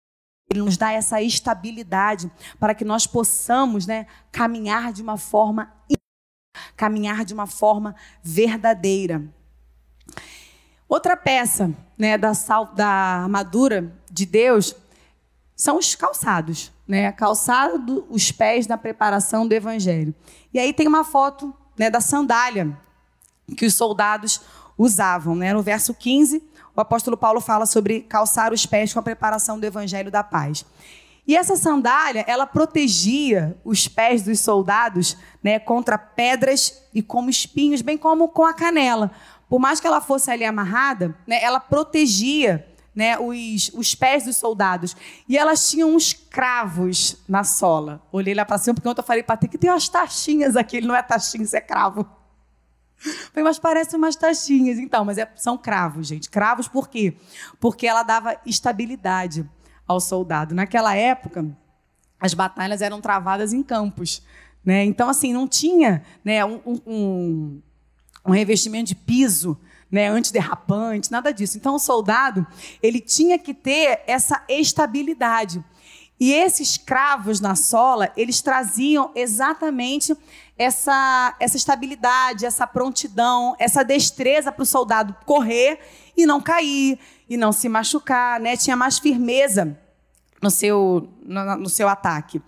[0.51, 5.73] Ele nos dá essa estabilidade para que nós possamos né, caminhar de uma forma
[6.77, 9.23] caminhar de uma forma verdadeira.
[10.89, 12.33] Outra peça né, da,
[12.75, 14.75] da armadura de Deus
[15.55, 17.11] são os calçados, né?
[17.13, 20.15] Calçado, os pés da preparação do Evangelho.
[20.53, 22.79] E aí tem uma foto né, da sandália
[23.57, 24.41] que os soldados
[24.77, 25.53] usavam, né?
[25.53, 26.43] No verso 15,
[26.77, 30.65] o apóstolo Paulo fala sobre calçar os pés com a preparação do evangelho da paz.
[31.27, 37.83] E essa sandália, ela protegia os pés dos soldados né, contra pedras e como espinhos,
[37.83, 39.11] bem como com a canela.
[39.49, 44.37] Por mais que ela fosse ali amarrada, né, ela protegia né, os, os pés dos
[44.37, 44.97] soldados.
[45.29, 48.01] E elas tinham uns cravos na sola.
[48.13, 50.77] Olhei lá para cima, porque ontem eu falei, para que tem umas taxinhas aqui.
[50.77, 52.07] Ele não é taxinha, isso é cravo.
[52.99, 54.79] Falei, mas parecem umas taxinhas.
[54.79, 56.31] Então, mas é, são cravos, gente.
[56.31, 57.15] Cravos por quê?
[57.61, 59.49] Porque ela dava estabilidade
[59.87, 60.55] ao soldado.
[60.55, 61.47] Naquela época,
[62.19, 64.23] as batalhas eram travadas em campos.
[64.65, 64.85] Né?
[64.85, 67.63] Então, assim, não tinha né, um, um,
[68.25, 69.59] um revestimento de piso
[69.91, 71.57] né, antiderrapante, nada disso.
[71.57, 72.47] Então, o soldado
[72.83, 75.65] ele tinha que ter essa estabilidade.
[76.19, 80.17] E esses cravos na sola, eles traziam exatamente
[80.57, 85.79] essa, essa estabilidade, essa prontidão, essa destreza para o soldado correr
[86.17, 86.99] e não cair,
[87.29, 88.57] e não se machucar, né?
[88.57, 89.79] Tinha mais firmeza
[90.43, 92.41] no seu, no, no seu ataque.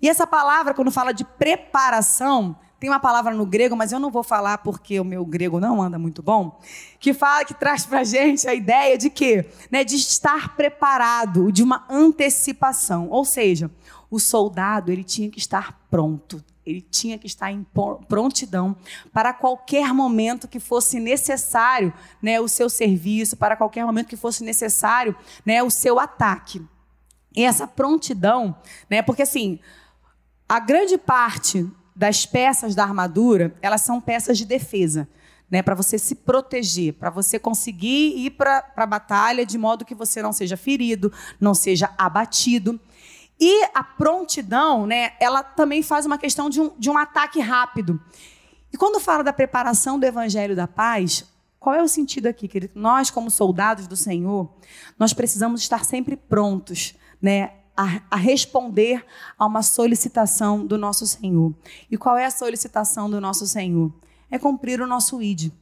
[0.00, 4.10] E essa palavra, quando fala de preparação, tem uma palavra no grego, mas eu não
[4.10, 6.60] vou falar porque o meu grego não anda muito bom,
[7.00, 11.62] que fala que traz para gente a ideia de que, né, de estar preparado, de
[11.62, 13.08] uma antecipação.
[13.08, 13.70] Ou seja,
[14.10, 17.64] o soldado ele tinha que estar pronto, ele tinha que estar em
[18.08, 18.76] prontidão
[19.12, 24.44] para qualquer momento que fosse necessário, né, o seu serviço, para qualquer momento que fosse
[24.44, 26.62] necessário, né, o seu ataque.
[27.34, 28.54] E essa prontidão,
[28.90, 29.60] né, porque assim,
[30.48, 35.08] a grande parte das peças da armadura, elas são peças de defesa,
[35.50, 39.94] né, para você se proteger, para você conseguir ir para a batalha de modo que
[39.94, 42.78] você não seja ferido, não seja abatido.
[43.40, 47.98] E a prontidão, né, ela também faz uma questão de um, de um ataque rápido.
[48.72, 51.24] E quando fala da preparação do evangelho da paz,
[51.58, 52.74] qual é o sentido aqui, querido?
[52.76, 54.52] Nós, como soldados do Senhor,
[54.98, 59.04] nós precisamos estar sempre prontos, né, a, a, responder
[59.38, 61.54] a uma solicitação do nosso Senhor.
[61.90, 63.92] E qual é a solicitação do nosso Senhor?
[64.30, 65.52] É cumprir o nosso ID,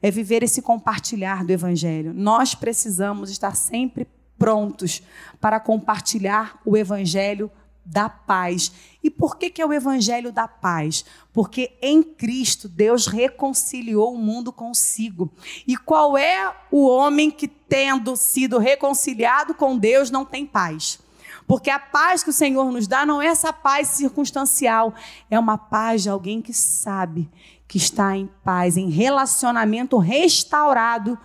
[0.00, 2.14] é viver esse compartilhar do Evangelho.
[2.14, 4.06] Nós precisamos estar sempre
[4.38, 5.02] prontos
[5.40, 7.50] para compartilhar o Evangelho
[7.84, 8.72] da paz.
[9.02, 11.04] E por que, que é o evangelho da paz?
[11.32, 15.30] Porque em Cristo Deus reconciliou o mundo consigo.
[15.66, 20.98] E qual é o homem que, tendo sido reconciliado com Deus, não tem paz?
[21.46, 24.94] Porque a paz que o Senhor nos dá não é essa paz circunstancial,
[25.30, 27.30] é uma paz de alguém que sabe
[27.68, 31.18] que está em paz, em relacionamento restaurado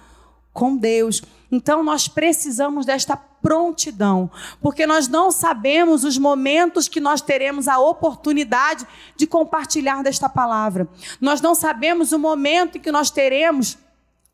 [0.53, 1.21] com Deus.
[1.51, 4.29] Então nós precisamos desta prontidão,
[4.61, 10.87] porque nós não sabemos os momentos que nós teremos a oportunidade de compartilhar desta palavra.
[11.21, 13.77] Nós não sabemos o momento em que nós teremos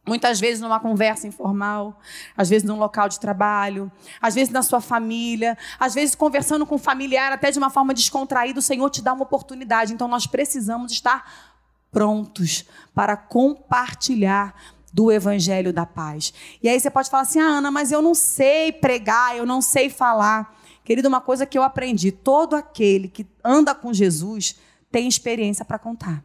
[0.08, 2.00] Muitas vezes numa conversa informal,
[2.38, 3.92] às vezes num local de trabalho,
[4.22, 7.94] às vezes na sua família, às vezes conversando com um familiar até de uma forma
[7.94, 9.94] descontraída, o Senhor te dá uma oportunidade.
[9.94, 11.56] Então nós precisamos estar
[11.92, 14.54] prontos para compartilhar
[14.94, 16.34] do evangelho da paz.
[16.62, 19.62] E aí você pode falar assim: "Ah, Ana, mas eu não sei pregar, eu não
[19.62, 20.56] sei falar".
[20.84, 24.56] Querido, uma coisa que eu aprendi, todo aquele que anda com Jesus
[24.92, 26.24] tem experiência para contar.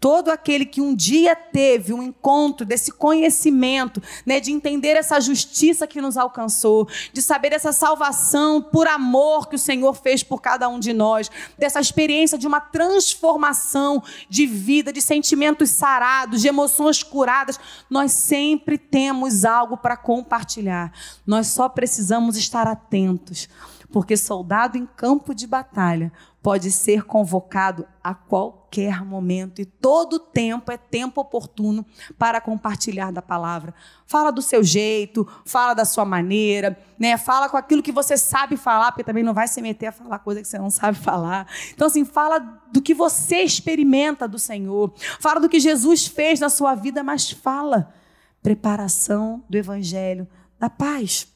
[0.00, 5.86] Todo aquele que um dia teve um encontro desse conhecimento, né, de entender essa justiça
[5.86, 10.68] que nos alcançou, de saber essa salvação por amor que o Senhor fez por cada
[10.68, 17.02] um de nós, dessa experiência de uma transformação de vida, de sentimentos sarados, de emoções
[17.02, 20.92] curadas, nós sempre temos algo para compartilhar.
[21.26, 23.48] Nós só precisamos estar atentos,
[23.94, 30.72] porque soldado em campo de batalha pode ser convocado a qualquer momento e todo tempo
[30.72, 31.86] é tempo oportuno
[32.18, 33.72] para compartilhar da palavra.
[34.04, 37.16] Fala do seu jeito, fala da sua maneira, né?
[37.16, 40.18] Fala com aquilo que você sabe falar, porque também não vai se meter a falar
[40.18, 41.46] coisa que você não sabe falar.
[41.72, 42.40] Então assim, fala
[42.72, 44.92] do que você experimenta do Senhor.
[45.20, 47.94] Fala do que Jesus fez na sua vida, mas fala
[48.42, 50.26] preparação do evangelho
[50.58, 51.32] da paz.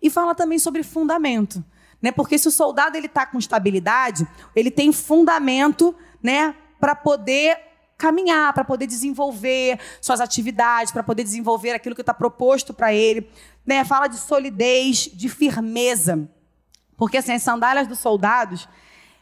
[0.00, 1.64] E fala também sobre fundamento.
[2.00, 2.12] Né?
[2.12, 7.58] Porque se o soldado ele está com estabilidade, ele tem fundamento né, para poder
[7.96, 13.30] caminhar, para poder desenvolver suas atividades, para poder desenvolver aquilo que está proposto para ele.
[13.64, 13.84] Né?
[13.84, 16.28] Fala de solidez, de firmeza.
[16.96, 18.68] Porque assim, as sandálias dos soldados,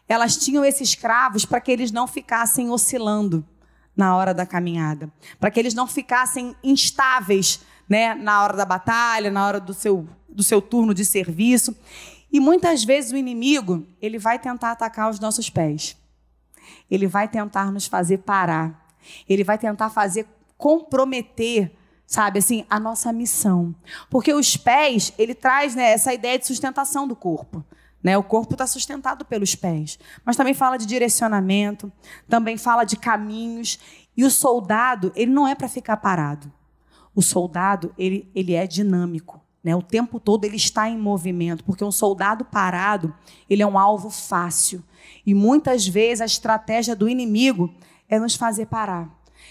[0.09, 3.47] elas tinham esses cravos para que eles não ficassem oscilando
[3.97, 9.31] na hora da caminhada, para que eles não ficassem instáveis né, na hora da batalha,
[9.31, 11.77] na hora do seu, do seu turno de serviço.
[12.33, 15.97] E muitas vezes o inimigo, ele vai tentar atacar os nossos pés.
[16.91, 18.95] Ele vai tentar nos fazer parar.
[19.29, 20.27] Ele vai tentar fazer
[20.57, 21.73] comprometer,
[22.07, 23.75] sabe, assim, a nossa missão.
[24.09, 27.65] Porque os pés, ele traz né, essa ideia de sustentação do corpo.
[28.03, 28.17] Né?
[28.17, 29.99] O corpo está sustentado pelos pés.
[30.25, 31.93] Mas também fala de direcionamento,
[32.29, 33.79] também fala de caminhos.
[34.17, 36.53] E o soldado, ele não é para ficar parado.
[37.15, 39.41] O soldado, ele, ele é dinâmico.
[39.63, 39.77] Né?
[39.77, 43.15] O tempo todo ele está em movimento, porque um soldado parado,
[43.49, 44.83] ele é um alvo fácil.
[45.25, 47.73] E muitas vezes a estratégia do inimigo
[48.09, 49.09] é nos fazer parar,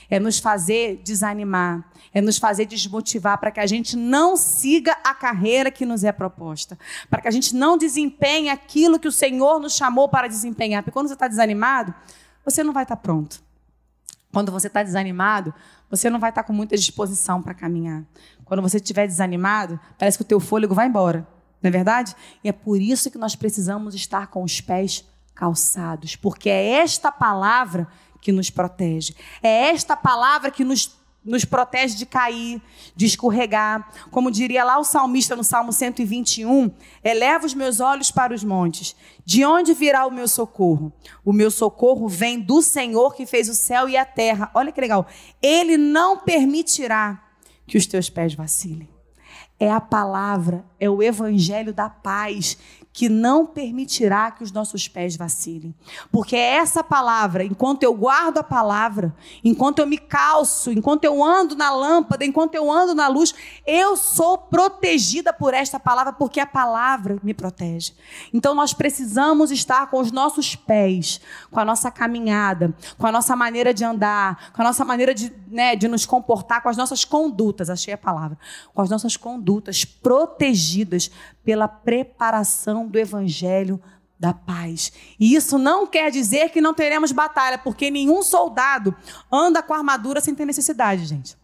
[0.09, 5.13] é nos fazer desanimar, é nos fazer desmotivar para que a gente não siga a
[5.13, 6.77] carreira que nos é proposta,
[7.09, 10.83] para que a gente não desempenhe aquilo que o Senhor nos chamou para desempenhar.
[10.83, 11.93] Porque quando você está desanimado,
[12.43, 13.41] você não vai estar pronto.
[14.31, 15.53] Quando você está desanimado,
[15.89, 18.03] você não vai estar com muita disposição para caminhar.
[18.45, 21.27] Quando você estiver desanimado, parece que o teu fôlego vai embora.
[21.61, 22.15] Não é verdade?
[22.43, 25.05] E é por isso que nós precisamos estar com os pés
[25.35, 27.87] calçados, porque é esta palavra
[28.21, 29.15] que nos protege.
[29.41, 32.61] É esta palavra que nos nos protege de cair,
[32.95, 33.91] de escorregar.
[34.09, 36.71] Como diria lá o salmista no Salmo 121,
[37.03, 38.95] eleva os meus olhos para os montes.
[39.23, 40.91] De onde virá o meu socorro?
[41.23, 44.49] O meu socorro vem do Senhor que fez o céu e a terra.
[44.53, 45.07] Olha que legal.
[45.41, 47.23] Ele não permitirá
[47.67, 48.89] que os teus pés vacilem.
[49.59, 52.57] É a palavra, é o evangelho da paz
[52.93, 55.73] que não permitirá que os nossos pés vacilem.
[56.11, 61.23] Porque é essa palavra, enquanto eu guardo a palavra, enquanto eu me calço, enquanto eu
[61.23, 63.33] ando na lâmpada, enquanto eu ando na luz,
[63.65, 67.93] eu sou protegida por esta palavra, porque a palavra me protege.
[68.33, 73.35] Então nós precisamos estar com os nossos pés, com a nossa caminhada, com a nossa
[73.35, 77.05] maneira de andar, com a nossa maneira de, né, de nos comportar, com as nossas
[77.05, 78.37] condutas, achei a palavra,
[78.73, 80.70] com as nossas condutas protegidas
[81.43, 83.81] pela preparação do evangelho
[84.19, 84.91] da paz.
[85.19, 88.95] E isso não quer dizer que não teremos batalha, porque nenhum soldado
[89.31, 91.35] anda com armadura sem ter necessidade, gente.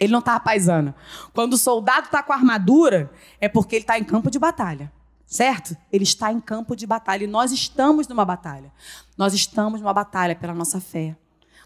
[0.00, 0.92] Ele não está paisano.
[1.32, 4.92] Quando o soldado está com armadura, é porque ele está em campo de batalha.
[5.24, 5.76] Certo?
[5.92, 7.22] Ele está em campo de batalha.
[7.22, 8.72] E nós estamos numa batalha.
[9.16, 11.16] Nós estamos numa batalha pela nossa fé.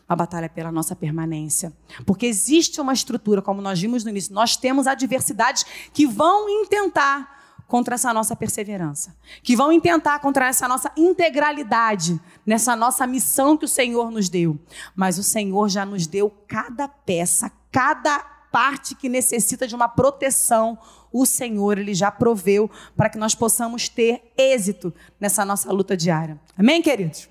[0.08, 1.72] Uma batalha pela nossa permanência.
[2.04, 4.32] Porque existe uma estrutura, como nós vimos no início.
[4.32, 7.36] Nós temos adversidades que vão intentar
[7.66, 13.64] contra essa nossa perseverança, que vão intentar contra essa nossa integralidade, nessa nossa missão que
[13.64, 14.58] o Senhor nos deu.
[14.94, 18.18] Mas o Senhor já nos deu cada peça, cada
[18.52, 20.78] parte que necessita de uma proteção,
[21.12, 26.40] o Senhor ele já proveu para que nós possamos ter êxito nessa nossa luta diária.
[26.56, 27.28] Amém, queridos?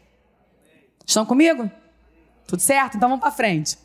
[1.05, 1.69] Estão comigo?
[2.47, 2.97] Tudo certo?
[2.97, 3.77] Então vamos para frente.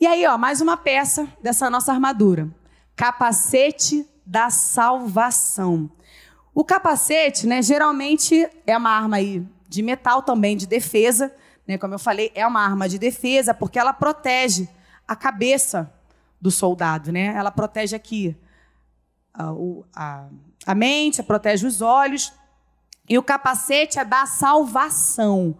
[0.00, 2.48] E aí, ó, mais uma peça dessa nossa armadura.
[2.94, 5.90] Capacete da salvação.
[6.54, 11.34] O capacete, né, geralmente é uma arma aí de metal também de defesa,
[11.66, 14.68] né, como eu falei, é uma arma de defesa porque ela protege
[15.06, 15.92] a cabeça
[16.40, 17.34] do soldado, né?
[17.36, 18.36] Ela protege aqui
[19.32, 19.52] a,
[19.94, 20.28] a,
[20.66, 22.32] a mente, protege os olhos.
[23.08, 25.56] E o capacete é da salvação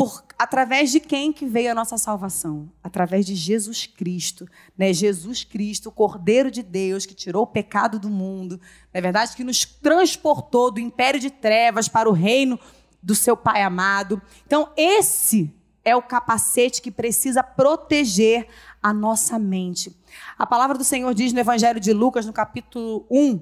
[0.00, 2.72] por, através de quem que veio a nossa salvação?
[2.82, 4.94] Através de Jesus Cristo, né?
[4.94, 9.36] Jesus Cristo, o Cordeiro de Deus que tirou o pecado do mundo, não é verdade
[9.36, 12.58] que nos transportou do império de trevas para o reino
[13.02, 14.22] do seu Pai amado.
[14.46, 18.48] Então, esse é o capacete que precisa proteger
[18.82, 19.94] a nossa mente.
[20.38, 23.38] A palavra do Senhor diz no Evangelho de Lucas, no capítulo 1,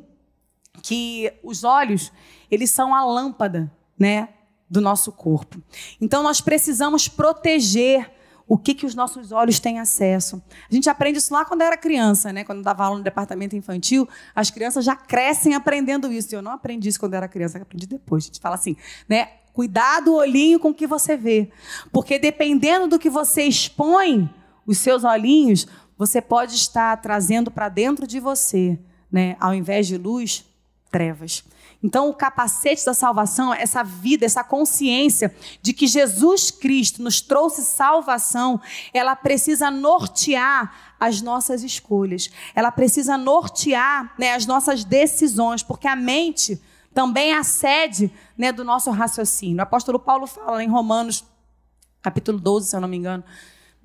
[0.83, 2.11] que os olhos,
[2.51, 4.31] eles são a lâmpada, né?
[4.71, 5.63] Do nosso corpo.
[6.01, 8.11] Então nós precisamos proteger
[8.49, 10.43] o que, que os nossos olhos têm acesso.
[10.71, 12.45] A gente aprende isso lá quando era criança, né?
[12.45, 16.35] Quando dava aula no departamento infantil, as crianças já crescem aprendendo isso.
[16.35, 18.25] Eu não aprendi isso quando era criança, aprendi depois.
[18.25, 18.75] A gente fala assim,
[19.07, 19.29] né?
[19.53, 21.51] Cuidado o olhinho com o que você vê.
[21.93, 24.31] Porque dependendo do que você expõe,
[24.67, 25.67] os seus olhinhos,
[25.97, 28.79] você pode estar trazendo para dentro de você,
[29.13, 29.37] né?
[29.41, 30.45] Ao invés de luz,
[30.91, 31.45] trevas.
[31.83, 37.63] Então, o capacete da salvação essa vida, essa consciência de que Jesus Cristo nos trouxe
[37.63, 38.61] salvação,
[38.93, 45.95] ela precisa nortear as nossas escolhas, ela precisa nortear né, as nossas decisões, porque a
[45.95, 46.61] mente
[46.93, 49.59] também é a sede né, do nosso raciocínio.
[49.59, 51.25] O apóstolo Paulo fala em Romanos,
[52.03, 53.23] capítulo 12, se eu não me engano,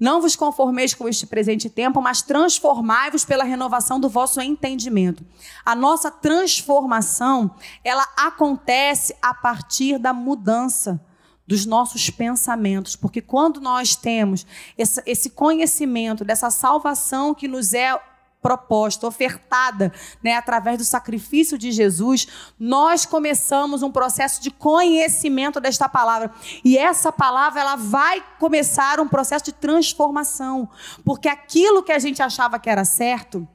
[0.03, 5.25] não vos conformeis com este presente tempo, mas transformai-vos pela renovação do vosso entendimento.
[5.65, 10.99] A nossa transformação, ela acontece a partir da mudança
[11.47, 14.45] dos nossos pensamentos, porque quando nós temos
[14.77, 17.97] esse conhecimento dessa salvação que nos é
[18.43, 19.91] proposta, ofertada,
[20.21, 22.27] né, através do sacrifício de Jesus,
[22.59, 26.31] nós começamos um processo de conhecimento desta palavra.
[26.63, 30.69] E essa palavra ela vai começar um processo de transformação,
[31.05, 33.47] porque aquilo que a gente achava que era certo,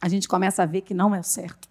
[0.00, 1.68] a gente começa a ver que não é certo.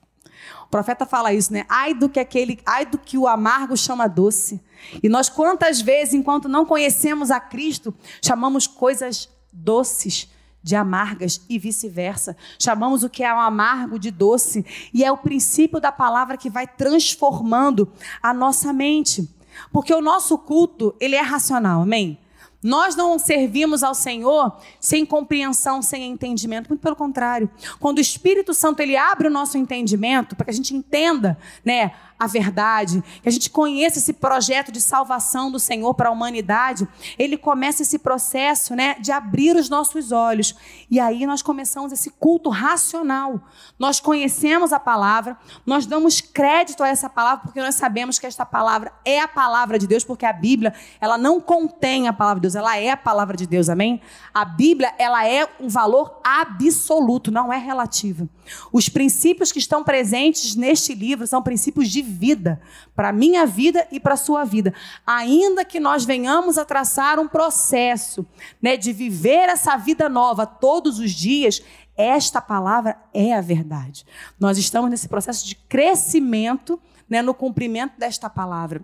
[0.66, 1.66] O profeta fala isso, né?
[1.68, 4.62] Ai do que aquele, ai do que o amargo chama doce.
[5.02, 10.30] E nós quantas vezes, enquanto não conhecemos a Cristo, chamamos coisas doces
[10.66, 12.36] de amargas e vice-versa.
[12.58, 14.66] Chamamos o que é o amargo de doce.
[14.92, 17.88] E é o princípio da palavra que vai transformando
[18.22, 19.30] a nossa mente.
[19.72, 22.18] Porque o nosso culto, ele é racional, amém?
[22.64, 27.48] Nós não servimos ao Senhor sem compreensão, sem entendimento, muito pelo contrário.
[27.80, 31.92] Quando o Espírito Santo ele abre o nosso entendimento para que a gente entenda, né,
[32.18, 36.88] a verdade, que a gente conheça esse projeto de salvação do Senhor para a humanidade,
[37.20, 40.56] ele começa esse processo, né, de abrir os nossos olhos.
[40.90, 43.42] E aí nós começamos esse culto racional.
[43.78, 48.46] Nós conhecemos a palavra, nós damos crédito a essa palavra porque nós sabemos que esta
[48.46, 52.44] palavra é a palavra de Deus, porque a Bíblia, ela não contém a palavra de
[52.44, 54.02] Deus, ela é a palavra de Deus, amém?
[54.34, 58.28] A Bíblia, ela é um valor absoluto, não é relativa.
[58.72, 62.62] Os princípios que estão presentes neste livro são princípios de vida,
[62.96, 64.74] para a minha vida e para a sua vida.
[65.06, 68.26] Ainda que nós venhamos a traçar um processo
[68.62, 71.62] né, de viver essa vida nova todos os dias,
[71.98, 74.06] esta palavra é a verdade.
[74.40, 76.80] Nós estamos nesse processo de crescimento
[77.10, 78.82] né, no cumprimento desta palavra.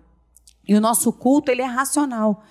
[0.67, 2.43] E o nosso culto ele é racional.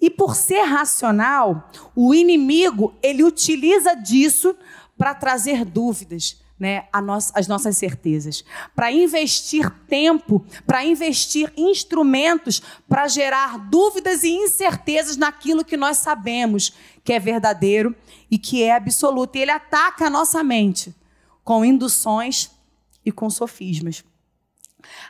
[0.00, 4.54] E por ser racional, o inimigo ele utiliza disso
[4.96, 8.44] para trazer dúvidas né, as nossas certezas,
[8.74, 16.72] para investir tempo, para investir instrumentos para gerar dúvidas e incertezas naquilo que nós sabemos
[17.04, 17.94] que é verdadeiro
[18.30, 19.36] e que é absoluto.
[19.36, 20.94] E ele ataca a nossa mente
[21.44, 22.50] com induções
[23.04, 24.02] e com sofismas.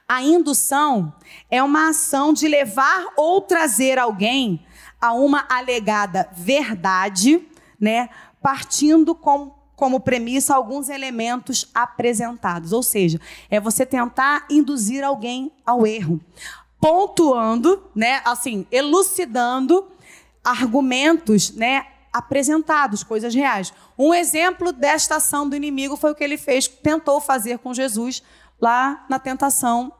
[0.09, 1.15] A indução
[1.51, 4.65] é uma ação de levar ou trazer alguém
[5.01, 7.47] a uma alegada verdade,
[7.79, 8.09] né,
[8.43, 12.72] partindo com como premissa alguns elementos apresentados.
[12.72, 13.20] Ou seja,
[13.51, 16.18] é você tentar induzir alguém ao erro,
[16.81, 19.87] pontuando, né, assim, elucidando
[20.43, 23.72] argumentos, né, apresentados, coisas reais.
[23.99, 28.22] Um exemplo desta ação do inimigo foi o que ele fez, tentou fazer com Jesus
[28.61, 29.93] lá na tentação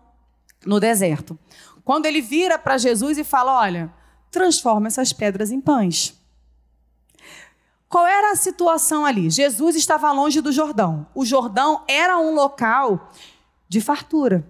[0.65, 1.39] no deserto.
[1.85, 3.93] Quando ele vira para Jesus e fala: "Olha,
[4.31, 6.15] transforma essas pedras em pães".
[7.97, 9.31] Qual era a situação ali?
[9.31, 11.07] Jesus estava longe do Jordão.
[11.15, 13.11] O Jordão era um local
[13.67, 14.47] de fartura.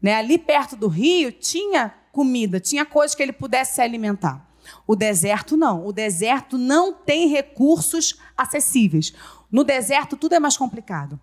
[0.00, 0.14] Né?
[0.14, 4.48] Ali perto do rio tinha comida, tinha coisas que ele pudesse se alimentar.
[4.86, 5.84] O deserto não.
[5.84, 9.12] O deserto não tem recursos acessíveis.
[9.50, 11.18] No deserto tudo é mais complicado.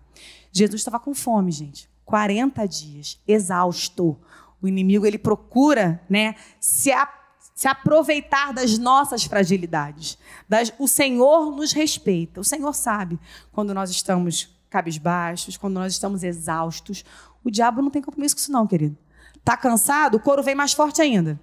[0.52, 1.88] Jesus estava com fome, gente.
[2.04, 4.20] 40 dias, exausto.
[4.60, 6.92] O inimigo ele procura, né, se
[7.54, 10.18] se aproveitar das nossas fragilidades.
[10.48, 12.40] Das, o Senhor nos respeita.
[12.40, 13.18] O Senhor sabe
[13.52, 17.04] quando nós estamos cabisbaixos, quando nós estamos exaustos.
[17.44, 18.96] O diabo não tem compromisso com isso, não, querido.
[19.44, 21.38] Tá cansado, o couro vem mais forte ainda.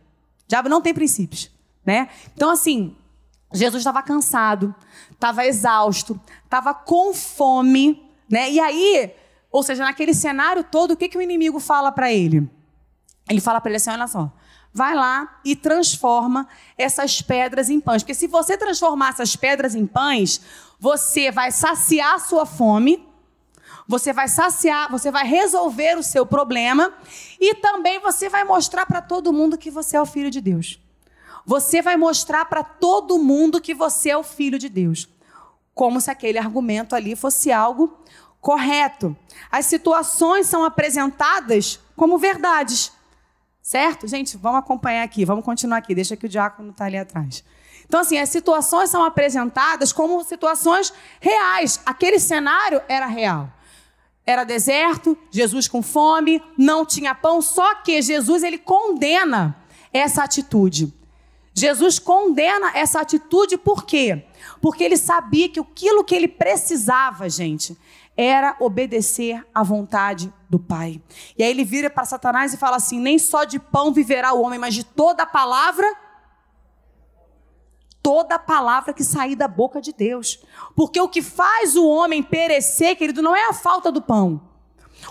[0.46, 1.52] O diabo não tem princípios,
[1.86, 2.10] né?
[2.34, 2.96] Então, assim,
[3.54, 4.74] Jesus estava cansado,
[5.12, 8.50] estava exausto, estava com fome, né?
[8.50, 9.14] E aí,
[9.52, 12.50] ou seja, naquele cenário todo, o que, que o inimigo fala para ele?
[13.30, 14.32] Ele fala para ele assim: olha só,
[14.74, 16.48] vai lá e transforma
[16.78, 18.04] essas pedras em pães.
[18.04, 20.42] Porque se você transformar essas pedras em pães,
[20.80, 23.08] você vai saciar a sua fome,
[23.88, 26.94] você vai saciar, você vai resolver o seu problema
[27.40, 30.80] e também você vai mostrar para todo mundo que você é o filho de Deus.
[31.46, 35.10] Você vai mostrar para todo mundo que você é o filho de Deus.
[35.74, 37.98] Como se aquele argumento ali fosse algo
[38.40, 39.18] correto.
[39.52, 42.92] As situações são apresentadas como verdades.
[43.70, 44.08] Certo?
[44.08, 45.94] Gente, vamos acompanhar aqui, vamos continuar aqui.
[45.94, 47.44] Deixa que o diácono está ali atrás.
[47.86, 50.92] Então, assim, as situações são apresentadas como situações
[51.22, 51.80] reais.
[51.86, 53.48] Aquele cenário era real.
[54.26, 59.56] Era deserto, Jesus com fome, não tinha pão, só que Jesus ele condena
[59.94, 60.92] essa atitude.
[61.54, 64.26] Jesus condena essa atitude por quê?
[64.60, 67.78] Porque ele sabia que aquilo que ele precisava, gente,
[68.22, 71.02] era obedecer à vontade do Pai.
[71.38, 74.42] E aí ele vira para Satanás e fala assim: nem só de pão viverá o
[74.42, 75.88] homem, mas de toda a palavra.
[78.04, 80.44] Toda a palavra que sair da boca de Deus.
[80.76, 84.49] Porque o que faz o homem perecer, querido, não é a falta do pão.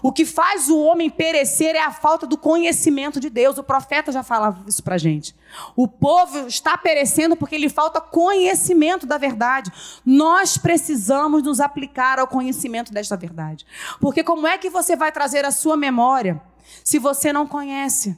[0.02, 3.58] O que faz o homem perecer é a falta do conhecimento de Deus.
[3.58, 5.34] O profeta já falava isso para gente.
[5.74, 9.72] O povo está perecendo porque lhe falta conhecimento da verdade.
[10.04, 13.66] Nós precisamos nos aplicar ao conhecimento desta verdade.
[14.00, 16.40] Porque como é que você vai trazer a sua memória
[16.84, 18.16] se você não conhece?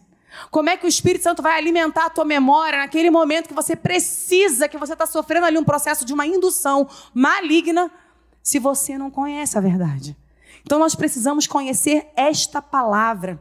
[0.51, 3.75] Como é que o Espírito Santo vai alimentar a tua memória naquele momento que você
[3.75, 7.91] precisa, que você está sofrendo ali um processo de uma indução maligna,
[8.43, 10.17] se você não conhece a verdade?
[10.63, 13.41] Então nós precisamos conhecer esta palavra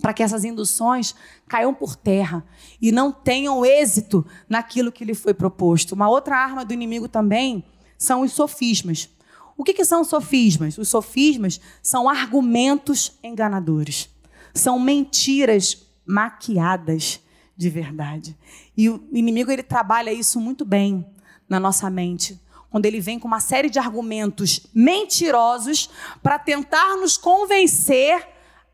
[0.00, 1.14] para que essas induções
[1.48, 2.44] caiam por terra
[2.80, 5.92] e não tenham êxito naquilo que lhe foi proposto.
[5.92, 7.64] Uma outra arma do inimigo também
[7.98, 9.10] são os sofismas.
[9.56, 10.78] O que, que são sofismas?
[10.78, 14.08] Os sofismas são argumentos enganadores,
[14.54, 17.20] são mentiras maquiadas
[17.56, 18.34] de verdade.
[18.74, 21.06] E o inimigo ele trabalha isso muito bem
[21.46, 25.90] na nossa mente, quando ele vem com uma série de argumentos mentirosos
[26.22, 28.26] para tentar nos convencer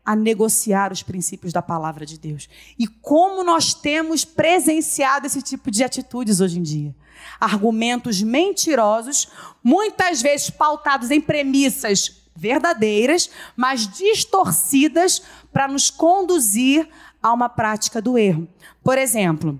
[0.05, 2.47] a negociar os princípios da palavra de Deus.
[2.79, 6.95] E como nós temos presenciado esse tipo de atitudes hoje em dia?
[7.41, 9.27] Argumentos mentirosos,
[9.61, 15.21] muitas vezes pautados em premissas verdadeiras, mas distorcidas
[15.51, 16.87] para nos conduzir
[17.21, 18.47] a uma prática do erro.
[18.81, 19.59] Por exemplo,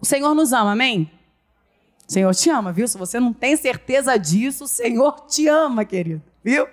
[0.00, 1.08] o Senhor nos ama, amém?
[2.08, 2.88] O Senhor te ama, viu?
[2.88, 6.66] Se você não tem certeza disso, o Senhor te ama, querido, viu?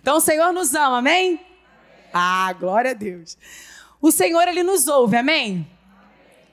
[0.00, 1.40] Então o Senhor nos ama, amém?
[2.12, 3.38] Ah, glória a Deus.
[4.02, 5.66] O Senhor, ele nos ouve, amém?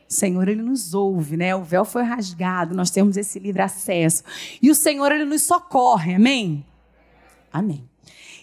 [0.08, 1.54] Senhor, ele nos ouve, né?
[1.54, 4.24] O véu foi rasgado, nós temos esse livre acesso.
[4.62, 6.66] E o Senhor, ele nos socorre, amém?
[7.52, 7.88] Amém.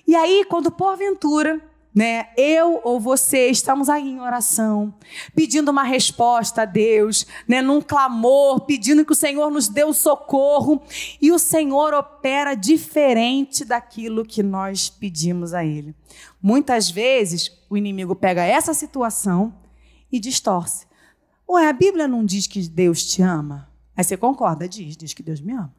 [0.06, 1.60] E aí, quando porventura
[1.96, 2.28] né?
[2.36, 4.94] Eu ou você estamos aí em oração,
[5.34, 7.62] pedindo uma resposta a Deus, né?
[7.62, 10.82] Num clamor, pedindo que o Senhor nos dê o socorro,
[11.22, 15.94] e o Senhor opera diferente daquilo que nós pedimos a ele.
[16.42, 19.54] Muitas vezes o inimigo pega essa situação
[20.12, 20.84] e distorce.
[21.48, 23.70] Ué, a Bíblia não diz que Deus te ama?
[23.96, 25.74] Aí você concorda, diz, diz que Deus me ama.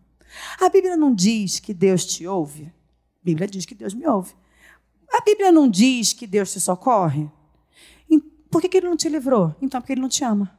[0.59, 2.73] A Bíblia não diz que Deus te ouve?
[3.21, 4.33] A Bíblia diz que Deus me ouve.
[5.11, 7.29] A Bíblia não diz que Deus te socorre?
[8.49, 9.55] Por que, que ele não te livrou?
[9.61, 10.57] Então, porque ele não te ama.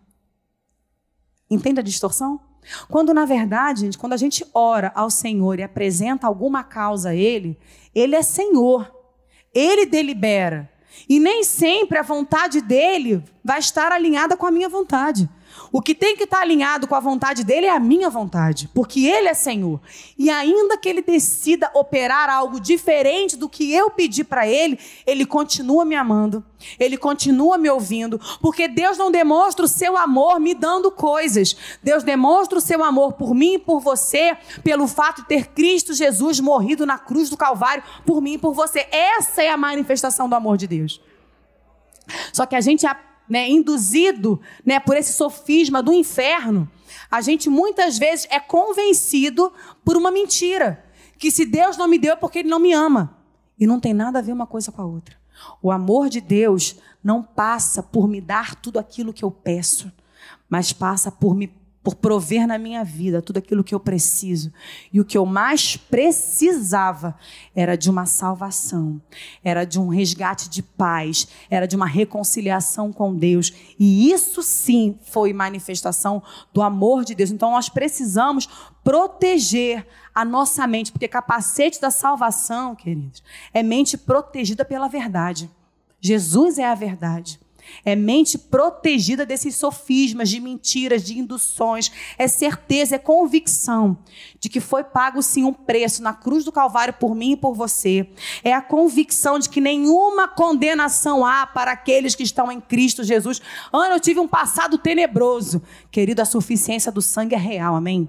[1.50, 2.40] Entende a distorção?
[2.88, 7.14] Quando, na verdade, gente, quando a gente ora ao Senhor e apresenta alguma causa a
[7.14, 7.58] Ele,
[7.94, 8.92] Ele é Senhor.
[9.54, 10.70] Ele delibera.
[11.08, 15.28] E nem sempre a vontade dele vai estar alinhada com a minha vontade.
[15.70, 19.06] O que tem que estar alinhado com a vontade dele é a minha vontade, porque
[19.06, 19.80] ele é Senhor.
[20.18, 25.26] E ainda que ele decida operar algo diferente do que eu pedi para ele, ele
[25.26, 26.44] continua me amando,
[26.78, 31.56] ele continua me ouvindo, porque Deus não demonstra o seu amor me dando coisas.
[31.82, 35.94] Deus demonstra o seu amor por mim e por você, pelo fato de ter Cristo
[35.94, 38.86] Jesus morrido na cruz do Calvário por mim e por você.
[38.90, 41.00] Essa é a manifestação do amor de Deus.
[42.32, 42.86] Só que a gente
[43.28, 46.68] né, induzido né, por esse sofisma do inferno,
[47.10, 49.52] a gente muitas vezes é convencido
[49.84, 50.84] por uma mentira.
[51.18, 53.16] Que se Deus não me deu é porque Ele não me ama.
[53.58, 55.16] E não tem nada a ver uma coisa com a outra.
[55.62, 59.90] O amor de Deus não passa por me dar tudo aquilo que eu peço,
[60.48, 61.46] mas passa por me
[61.88, 64.52] por prover na minha vida tudo aquilo que eu preciso.
[64.92, 67.16] E o que eu mais precisava
[67.56, 69.00] era de uma salvação,
[69.42, 73.52] era de um resgate de paz, era de uma reconciliação com Deus.
[73.78, 76.22] E isso sim foi manifestação
[76.52, 77.30] do amor de Deus.
[77.30, 78.48] Então nós precisamos
[78.84, 83.22] proteger a nossa mente, porque capacete da salvação, queridos,
[83.54, 85.50] é mente protegida pela verdade.
[86.00, 87.40] Jesus é a verdade.
[87.84, 91.90] É mente protegida desses sofismas, de mentiras, de induções.
[92.18, 93.98] É certeza, é convicção
[94.38, 97.54] de que foi pago sim um preço na cruz do Calvário por mim e por
[97.54, 98.08] você.
[98.42, 103.40] É a convicção de que nenhuma condenação há para aqueles que estão em Cristo Jesus.
[103.72, 105.62] Ana, eu tive um passado tenebroso.
[105.90, 108.08] Querido, a suficiência do sangue é real, amém?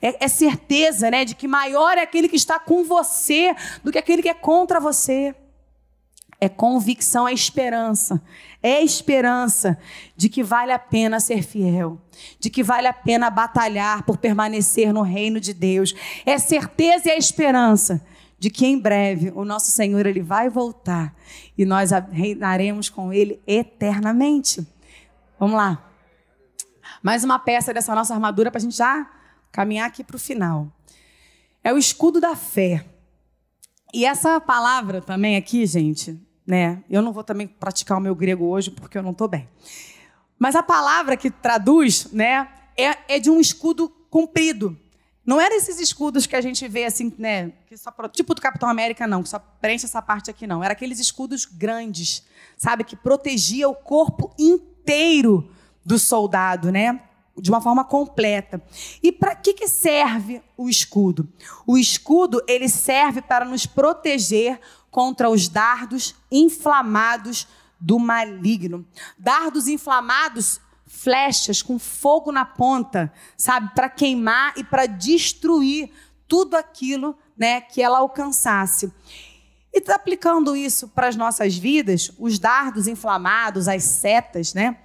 [0.00, 3.98] É, é, certeza, né, de que maior é aquele que está com você do que
[3.98, 5.34] aquele que é contra você
[6.40, 8.20] é convicção, é esperança.
[8.62, 9.78] É esperança
[10.16, 12.00] de que vale a pena ser fiel,
[12.38, 15.94] de que vale a pena batalhar por permanecer no reino de Deus.
[16.26, 18.04] É certeza e é esperança
[18.38, 21.14] de que em breve o nosso Senhor ele vai voltar
[21.56, 24.66] e nós reinaremos com ele eternamente.
[25.38, 25.86] Vamos lá.
[27.02, 29.10] Mais uma peça dessa nossa armadura para a gente já
[29.52, 30.68] caminhar aqui para o final.
[31.62, 32.84] É o escudo da fé.
[33.92, 36.18] E essa palavra também aqui, gente,
[36.50, 36.82] né?
[36.90, 39.48] Eu não vou também praticar o meu grego hoje porque eu não estou bem.
[40.36, 44.76] Mas a palavra que traduz, né, é, é de um escudo comprido.
[45.24, 49.06] Não era esses escudos que a gente vê assim, né, só, tipo do Capitão América
[49.06, 50.64] não, que só preenche essa parte aqui não.
[50.64, 52.26] Era aqueles escudos grandes,
[52.56, 55.48] sabe, que protegia o corpo inteiro
[55.84, 57.00] do soldado, né?
[57.40, 58.62] de uma forma completa.
[59.02, 61.28] E para que, que serve o escudo?
[61.66, 64.60] O escudo ele serve para nos proteger
[64.90, 67.46] contra os dardos inflamados
[67.78, 68.86] do maligno.
[69.18, 75.90] Dardos inflamados, flechas com fogo na ponta, sabe, para queimar e para destruir
[76.26, 78.92] tudo aquilo, né, que ela alcançasse.
[79.72, 84.78] E tá aplicando isso para as nossas vidas, os dardos inflamados, as setas, né?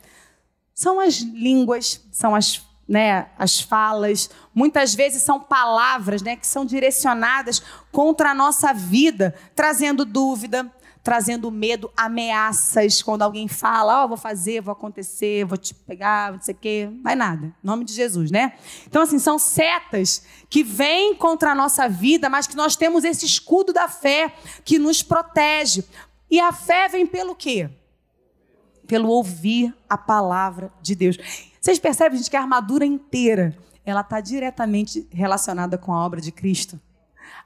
[0.74, 6.66] São as línguas, são as né, as falas, muitas vezes são palavras né, que são
[6.66, 10.72] direcionadas contra a nossa vida, trazendo dúvida,
[11.06, 13.03] trazendo medo, ameaças.
[13.03, 16.58] Quando alguém fala, ó, oh, vou fazer, vou acontecer, vou te pegar, não sei o
[16.58, 17.45] quê, vai nada.
[17.45, 18.53] Em nome de Jesus, né?
[18.88, 23.24] Então, assim, são setas que vêm contra a nossa vida, mas que nós temos esse
[23.24, 24.34] escudo da fé
[24.64, 25.84] que nos protege.
[26.32, 27.70] E a fé vem pelo quê?
[28.88, 31.18] Pelo ouvir a palavra de Deus.
[31.62, 33.56] Vocês percebem, gente, que a armadura inteira
[33.86, 36.80] ela está diretamente relacionada com a obra de Cristo?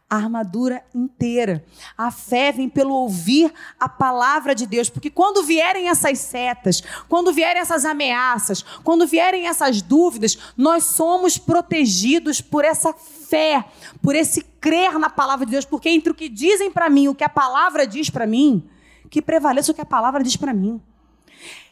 [0.10, 1.64] A armadura inteira.
[1.96, 7.32] A fé vem pelo ouvir a palavra de Deus, porque quando vierem essas setas, quando
[7.32, 13.64] vierem essas ameaças, quando vierem essas dúvidas, nós somos protegidos por essa fé,
[14.02, 17.16] por esse crer na palavra de Deus, porque entre o que dizem para mim, o
[17.16, 18.68] que a palavra diz para mim,
[19.12, 20.82] que prevaleça o que a palavra diz para mim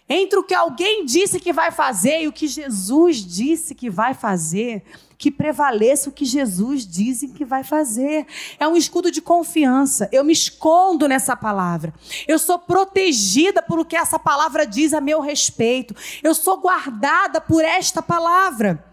[0.09, 4.13] entre o que alguém disse que vai fazer e o que Jesus disse que vai
[4.13, 4.83] fazer,
[5.17, 8.25] que prevaleça o que Jesus disse que vai fazer.
[8.59, 10.07] É um escudo de confiança.
[10.11, 11.93] Eu me escondo nessa palavra.
[12.27, 15.95] Eu sou protegida por o que essa palavra diz a meu respeito.
[16.23, 18.85] Eu sou guardada por esta palavra.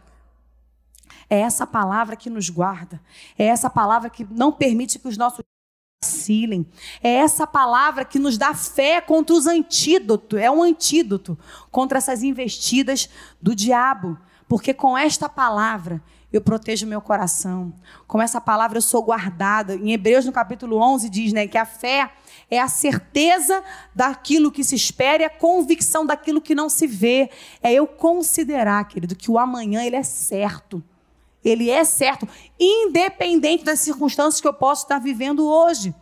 [1.31, 3.01] É essa palavra que nos guarda.
[3.39, 5.45] É essa palavra que não permite que os nossos
[6.05, 6.67] vacilem.
[7.03, 11.39] É essa palavra que nos dá fé contra os antídotos, é um antídoto
[11.71, 13.09] contra essas investidas
[13.41, 14.19] do diabo.
[14.47, 17.73] Porque com esta palavra eu protejo meu coração.
[18.07, 19.75] Com essa palavra eu sou guardada.
[19.75, 22.13] Em Hebreus, no capítulo 11, diz né, que a fé
[22.51, 27.31] é a certeza daquilo que se espera e a convicção daquilo que não se vê.
[27.63, 30.85] É eu considerar, querido, que o amanhã ele é certo.
[31.45, 32.27] Ele é certo,
[32.59, 35.95] independente das circunstâncias que eu posso estar vivendo hoje.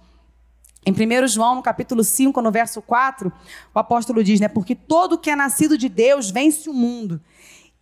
[0.85, 3.33] Em 1 João, no capítulo 5, no verso 4,
[3.75, 4.49] o apóstolo diz, né?
[4.49, 7.21] Porque todo que é nascido de Deus vence o mundo.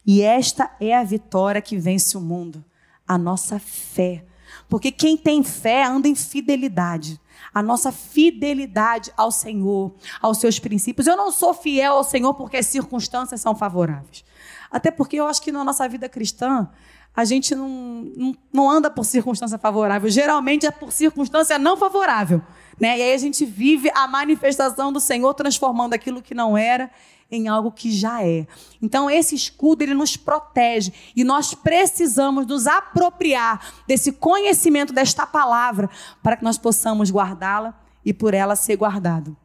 [0.06, 2.64] E esta é a vitória que vence o mundo,
[3.06, 4.24] a nossa fé.
[4.68, 7.20] Porque quem tem fé anda em fidelidade.
[7.52, 11.06] A nossa fidelidade ao Senhor, aos seus princípios.
[11.06, 14.24] Eu não sou fiel ao Senhor porque as circunstâncias são favoráveis.
[14.70, 16.68] Até porque eu acho que na nossa vida cristã,
[17.14, 20.08] a gente não, não, anda por circunstância favorável.
[20.08, 22.40] Geralmente é por circunstância não favorável.
[22.78, 22.98] Né?
[22.98, 26.90] E aí a gente vive a manifestação do Senhor transformando aquilo que não era
[27.30, 28.46] em algo que já é.
[28.80, 35.88] Então esse escudo ele nos protege e nós precisamos nos apropriar desse conhecimento desta palavra
[36.22, 39.36] para que nós possamos guardá-la e por ela ser guardado.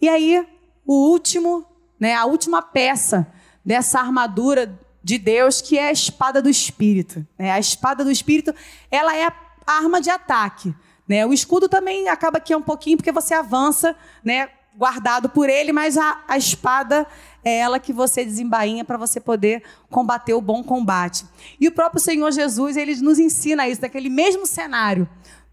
[0.00, 0.46] E aí
[0.86, 1.66] o último,
[2.00, 3.30] né, a última peça
[3.64, 7.26] dessa armadura de Deus, que é a espada do Espírito.
[7.38, 7.50] Né?
[7.50, 8.54] A espada do Espírito,
[8.90, 9.32] ela é a
[9.66, 10.74] arma de ataque.
[11.06, 11.24] Né?
[11.24, 14.48] O escudo também acaba que é um pouquinho, porque você avança, né?
[14.76, 17.04] guardado por ele, mas a, a espada
[17.44, 21.26] é ela que você desembainha para você poder combater o bom combate.
[21.58, 25.08] E o próprio Senhor Jesus, ele nos ensina isso, daquele mesmo cenário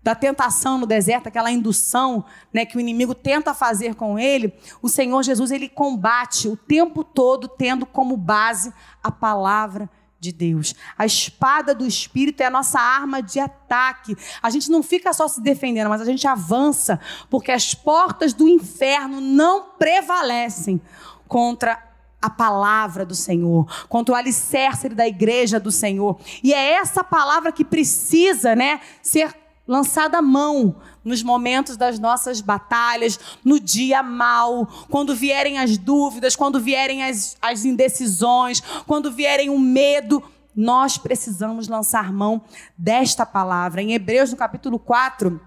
[0.05, 4.87] da tentação no deserto, aquela indução né, que o inimigo tenta fazer com ele, o
[4.87, 8.71] Senhor Jesus ele combate o tempo todo tendo como base
[9.03, 9.89] a palavra
[10.19, 10.75] de Deus.
[10.95, 14.15] A espada do Espírito é a nossa arma de ataque.
[14.43, 18.47] A gente não fica só se defendendo, mas a gente avança, porque as portas do
[18.47, 20.79] inferno não prevalecem
[21.27, 21.83] contra
[22.21, 26.19] a palavra do Senhor, contra o alicerce da igreja do Senhor.
[26.43, 32.41] E é essa palavra que precisa, né, ser lançada à mão nos momentos das nossas
[32.41, 39.49] batalhas, no dia mal, quando vierem as dúvidas, quando vierem as, as indecisões, quando vierem
[39.49, 40.23] o medo,
[40.55, 42.41] nós precisamos lançar mão
[42.77, 43.81] desta palavra.
[43.81, 45.39] Em Hebreus, no capítulo 4,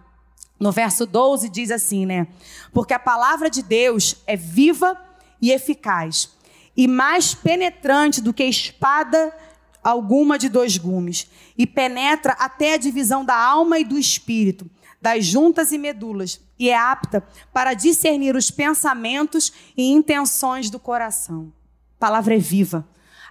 [0.60, 2.26] no verso 12, diz assim, né?
[2.72, 5.00] Porque a palavra de Deus é viva
[5.40, 6.30] e eficaz,
[6.76, 9.32] e mais penetrante do que espada
[9.88, 11.26] alguma de dois gumes,
[11.56, 14.70] e penetra até a divisão da alma e do espírito,
[15.00, 21.52] das juntas e medulas, e é apta para discernir os pensamentos e intenções do coração.
[21.96, 22.86] A palavra é viva,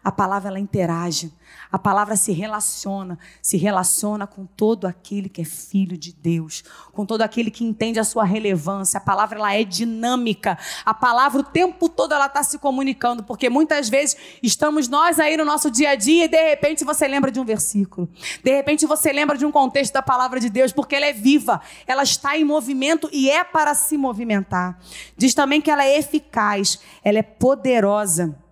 [0.07, 1.33] a palavra ela interage,
[1.69, 7.05] a palavra se relaciona, se relaciona com todo aquele que é filho de Deus, com
[7.05, 8.99] todo aquele que entende a sua relevância.
[8.99, 10.57] A palavra ela é dinâmica.
[10.85, 15.35] A palavra o tempo todo ela está se comunicando, porque muitas vezes estamos nós aí
[15.35, 18.09] no nosso dia a dia e de repente você lembra de um versículo,
[18.41, 21.59] de repente você lembra de um contexto da palavra de Deus, porque ela é viva,
[21.85, 24.79] ela está em movimento e é para se movimentar.
[25.17, 28.46] Diz também que ela é eficaz, ela é poderosa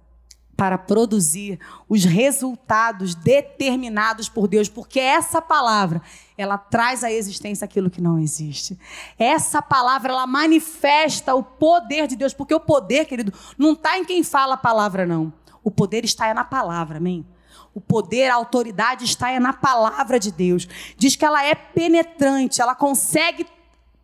[0.56, 6.02] para produzir os resultados determinados por Deus, porque essa palavra,
[6.38, 8.80] ela traz à existência aquilo que não existe.
[9.20, 14.06] Essa palavra, ela manifesta o poder de Deus, porque o poder, querido, não está em
[14.06, 15.34] quem fala a palavra, não.
[15.64, 17.26] O poder está é na palavra, amém?
[17.74, 20.68] O poder, a autoridade está é na palavra de Deus.
[20.96, 23.46] Diz que ela é penetrante, ela consegue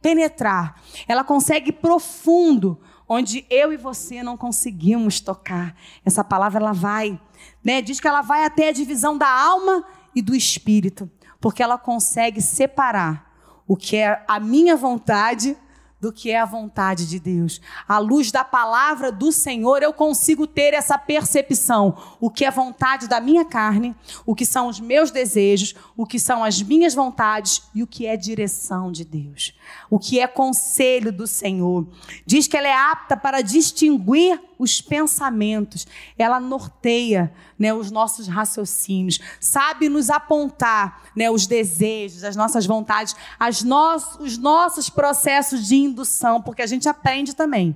[0.02, 2.78] penetrar, ela consegue profundo,
[3.14, 5.76] onde eu e você não conseguimos tocar.
[6.05, 7.20] Essa palavra ela vai,
[7.62, 7.82] né?
[7.82, 9.84] Diz que ela vai até a divisão da alma
[10.16, 13.30] e do espírito, porque ela consegue separar
[13.68, 15.57] o que é a minha vontade
[15.99, 17.59] do que é a vontade de Deus.
[17.86, 21.95] À luz da palavra do Senhor, eu consigo ter essa percepção.
[22.20, 23.93] O que é vontade da minha carne,
[24.26, 28.07] o que são os meus desejos, o que são as minhas vontades e o que
[28.07, 29.53] é direção de Deus.
[29.89, 31.88] O que é conselho do Senhor.
[32.26, 39.19] Diz que ela é apta para distinguir os pensamentos, ela norteia né, os nossos raciocínios,
[39.39, 43.82] sabe nos apontar né, os desejos, as nossas vontades, as no
[44.19, 47.76] os nossos processos de indução, porque a gente aprende também.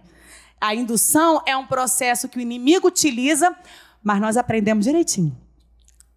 [0.62, 3.56] A indução é um processo que o inimigo utiliza,
[4.04, 5.36] mas nós aprendemos direitinho.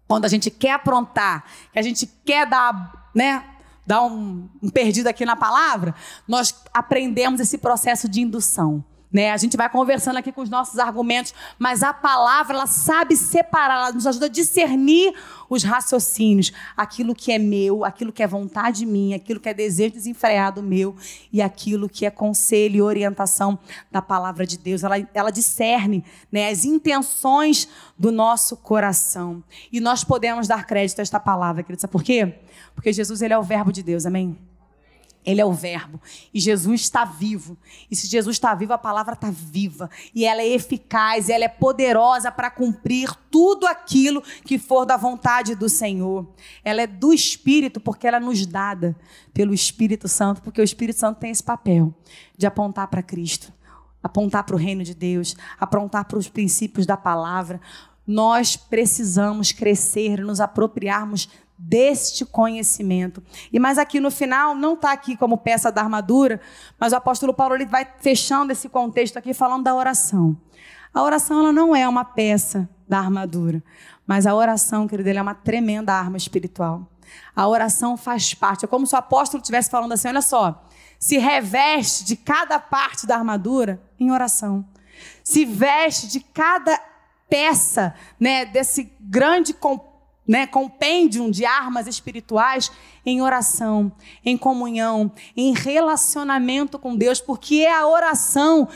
[0.07, 3.43] Quando a gente quer aprontar, que a gente quer dar, né,
[3.89, 5.95] dar um, um perdido aqui na palavra,
[6.27, 8.85] nós aprendemos esse processo de indução.
[9.11, 9.31] Né?
[9.31, 13.75] A gente vai conversando aqui com os nossos argumentos, mas a palavra ela sabe separar,
[13.75, 15.13] ela nos ajuda a discernir
[15.49, 19.95] os raciocínios, aquilo que é meu, aquilo que é vontade minha, aquilo que é desejo
[19.95, 20.95] desenfreado meu
[21.33, 23.57] e aquilo que é conselho e orientação
[23.91, 24.83] da palavra de Deus.
[24.83, 29.43] Ela, ela discerne né, as intenções do nosso coração.
[29.71, 31.81] E nós podemos dar crédito a esta palavra, querido.
[31.81, 32.35] Sabe por quê?
[32.75, 34.37] Porque Jesus ele é o verbo de Deus, amém?
[35.29, 36.01] Ele é o Verbo.
[36.33, 37.55] E Jesus está vivo.
[37.89, 39.87] E se Jesus está vivo, a palavra está viva.
[40.13, 45.53] E ela é eficaz, ela é poderosa para cumprir tudo aquilo que for da vontade
[45.53, 46.27] do Senhor.
[46.63, 48.95] Ela é do Espírito, porque ela é nos dada
[49.31, 51.93] pelo Espírito Santo, porque o Espírito Santo tem esse papel
[52.35, 53.53] de apontar para Cristo,
[54.01, 57.61] apontar para o reino de Deus, apontar para os princípios da palavra.
[58.07, 61.29] Nós precisamos crescer, nos apropriarmos
[61.61, 63.21] deste conhecimento.
[63.51, 66.39] E mais aqui no final, não está aqui como peça da armadura,
[66.79, 70.37] mas o apóstolo Paulo ele vai fechando esse contexto aqui falando da oração.
[70.93, 73.61] A oração ela não é uma peça da armadura,
[74.07, 76.87] mas a oração, querido, é uma tremenda arma espiritual.
[77.35, 78.63] A oração faz parte.
[78.63, 80.65] É como se o apóstolo estivesse falando assim: olha só,
[80.97, 84.65] se reveste de cada parte da armadura em oração.
[85.23, 86.79] Se veste de cada
[87.29, 89.88] peça né, desse grande complexo
[90.29, 92.71] né, compêndium de armas espirituais
[93.03, 93.91] em oração,
[94.23, 98.69] em comunhão, em relacionamento com Deus, porque é a oração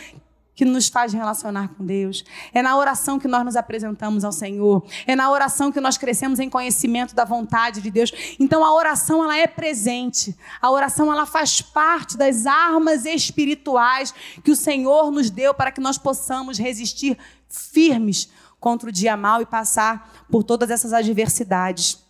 [0.56, 2.26] que nos faz relacionar com Deus.
[2.52, 4.84] É na oração que nós nos apresentamos ao Senhor.
[5.06, 8.12] É na oração que nós crescemos em conhecimento da vontade de Deus.
[8.40, 10.36] Então a oração ela é presente.
[10.60, 15.82] A oração ela faz parte das armas espirituais que o Senhor nos deu para que
[15.82, 18.30] nós possamos resistir firmes
[18.64, 22.02] contra o dia mal e passar por todas essas adversidades.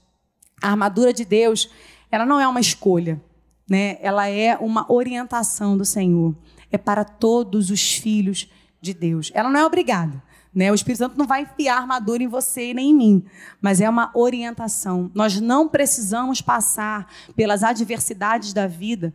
[0.61, 1.67] A armadura de Deus,
[2.11, 3.19] ela não é uma escolha,
[3.67, 3.97] né?
[3.99, 6.35] Ela é uma orientação do Senhor.
[6.71, 8.47] É para todos os filhos
[8.79, 9.31] de Deus.
[9.33, 10.21] Ela não é obrigada.
[10.53, 10.71] Né?
[10.71, 13.25] O Espírito Santo não vai enfiar armadura em você nem em mim,
[13.59, 15.09] mas é uma orientação.
[15.15, 19.11] Nós não precisamos passar pelas adversidades da vida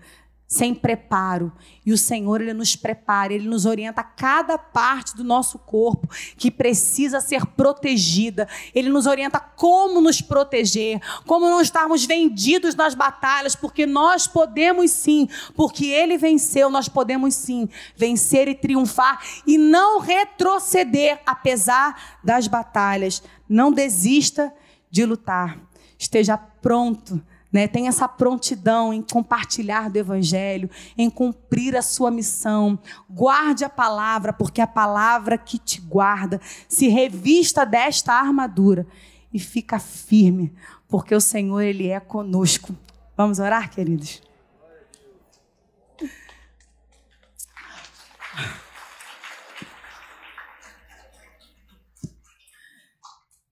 [0.48, 1.52] sem preparo.
[1.84, 6.08] E o Senhor, Ele nos prepara, Ele nos orienta a cada parte do nosso corpo
[6.38, 8.48] que precisa ser protegida.
[8.74, 14.90] Ele nos orienta como nos proteger, como não estarmos vendidos nas batalhas, porque nós podemos
[14.90, 22.48] sim, porque Ele venceu, nós podemos sim vencer e triunfar e não retroceder, apesar das
[22.48, 23.22] batalhas.
[23.46, 24.50] Não desista
[24.90, 25.58] de lutar.
[25.98, 27.22] Esteja pronto
[27.52, 27.66] né?
[27.66, 32.78] Tem essa prontidão em compartilhar do Evangelho, em cumprir a sua missão.
[33.08, 38.86] Guarde a palavra, porque a palavra que te guarda se revista desta armadura
[39.32, 40.52] e fica firme,
[40.88, 42.74] porque o Senhor ele é conosco.
[43.16, 44.22] Vamos orar, queridos?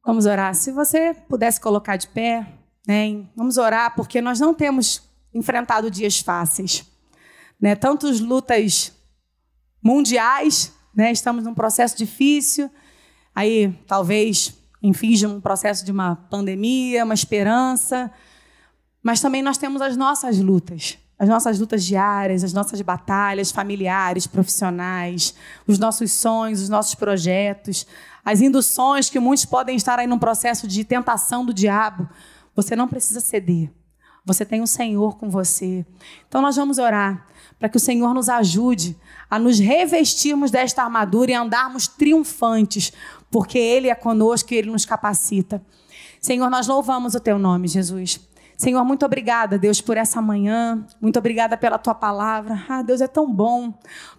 [0.04, 0.54] Vamos orar.
[0.54, 2.46] Se você pudesse colocar de pé.
[2.86, 3.24] Né?
[3.34, 5.02] Vamos orar, porque nós não temos
[5.34, 6.84] enfrentado dias fáceis.
[7.60, 7.74] Né?
[7.74, 8.92] Tantas lutas
[9.82, 11.10] mundiais, né?
[11.10, 12.70] estamos num processo difícil,
[13.34, 18.10] aí talvez, enfim, de um processo de uma pandemia, uma esperança,
[19.02, 24.26] mas também nós temos as nossas lutas, as nossas lutas diárias, as nossas batalhas familiares,
[24.26, 25.34] profissionais,
[25.66, 27.86] os nossos sonhos, os nossos projetos,
[28.24, 32.08] as induções que muitos podem estar aí num processo de tentação do diabo.
[32.56, 33.70] Você não precisa ceder.
[34.24, 35.86] Você tem o Senhor com você.
[36.26, 37.26] Então nós vamos orar
[37.58, 38.96] para que o Senhor nos ajude
[39.30, 42.92] a nos revestirmos desta armadura e andarmos triunfantes,
[43.30, 45.62] porque Ele é conosco e Ele nos capacita.
[46.20, 48.20] Senhor, nós louvamos o Teu nome, Jesus.
[48.56, 50.84] Senhor, muito obrigada, Deus, por essa manhã.
[51.00, 52.64] Muito obrigada pela tua palavra.
[52.68, 53.72] Ah, Deus, é tão bom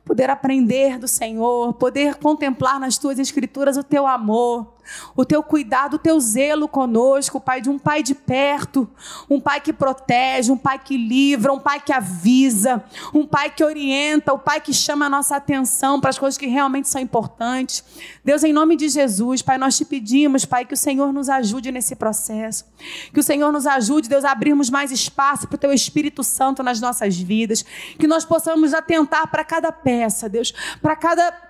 [0.06, 4.77] poder aprender do Senhor, poder contemplar nas tuas escrituras o teu amor
[5.16, 8.90] o teu cuidado, o teu zelo conosco, Pai, de um pai de perto,
[9.30, 12.84] um pai que protege, um pai que livra, um pai que avisa,
[13.14, 16.38] um pai que orienta, o um pai que chama a nossa atenção para as coisas
[16.38, 17.84] que realmente são importantes.
[18.24, 21.72] Deus, em nome de Jesus, Pai, nós te pedimos, Pai, que o Senhor nos ajude
[21.72, 22.66] nesse processo,
[23.14, 26.62] que o Senhor nos ajude, Deus, a abrirmos mais espaço para o teu Espírito Santo
[26.62, 27.64] nas nossas vidas,
[27.98, 31.47] que nós possamos atentar para cada peça, Deus, para cada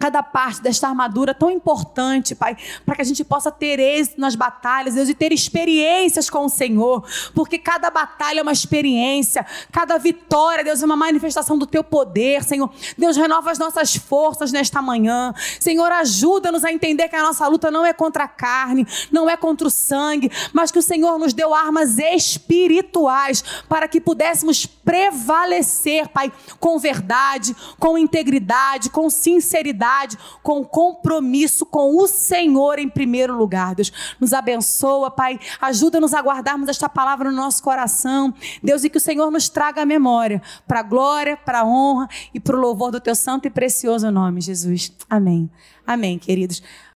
[0.00, 4.34] cada parte desta armadura tão importante, Pai, para que a gente possa ter êxito nas
[4.34, 9.98] batalhas, Deus, e ter experiências com o Senhor, porque cada batalha é uma experiência, cada
[9.98, 12.70] vitória, Deus, é uma manifestação do Teu poder, Senhor.
[12.96, 15.34] Deus, renova as nossas forças nesta manhã.
[15.60, 19.36] Senhor, ajuda-nos a entender que a nossa luta não é contra a carne, não é
[19.36, 26.08] contra o sangue, mas que o Senhor nos deu armas espirituais para que pudéssemos prevalecer,
[26.08, 29.89] Pai, com verdade, com integridade, com sinceridade
[30.42, 33.74] com compromisso com o Senhor em primeiro lugar.
[33.74, 35.38] Deus, nos abençoa, Pai.
[35.60, 38.32] Ajuda-nos a guardarmos esta palavra no nosso coração.
[38.62, 42.08] Deus, e que o Senhor nos traga a memória para a glória, para a honra
[42.32, 44.92] e para o louvor do teu santo e precioso nome, Jesus.
[45.08, 45.50] Amém.
[45.86, 46.62] Amém, queridos.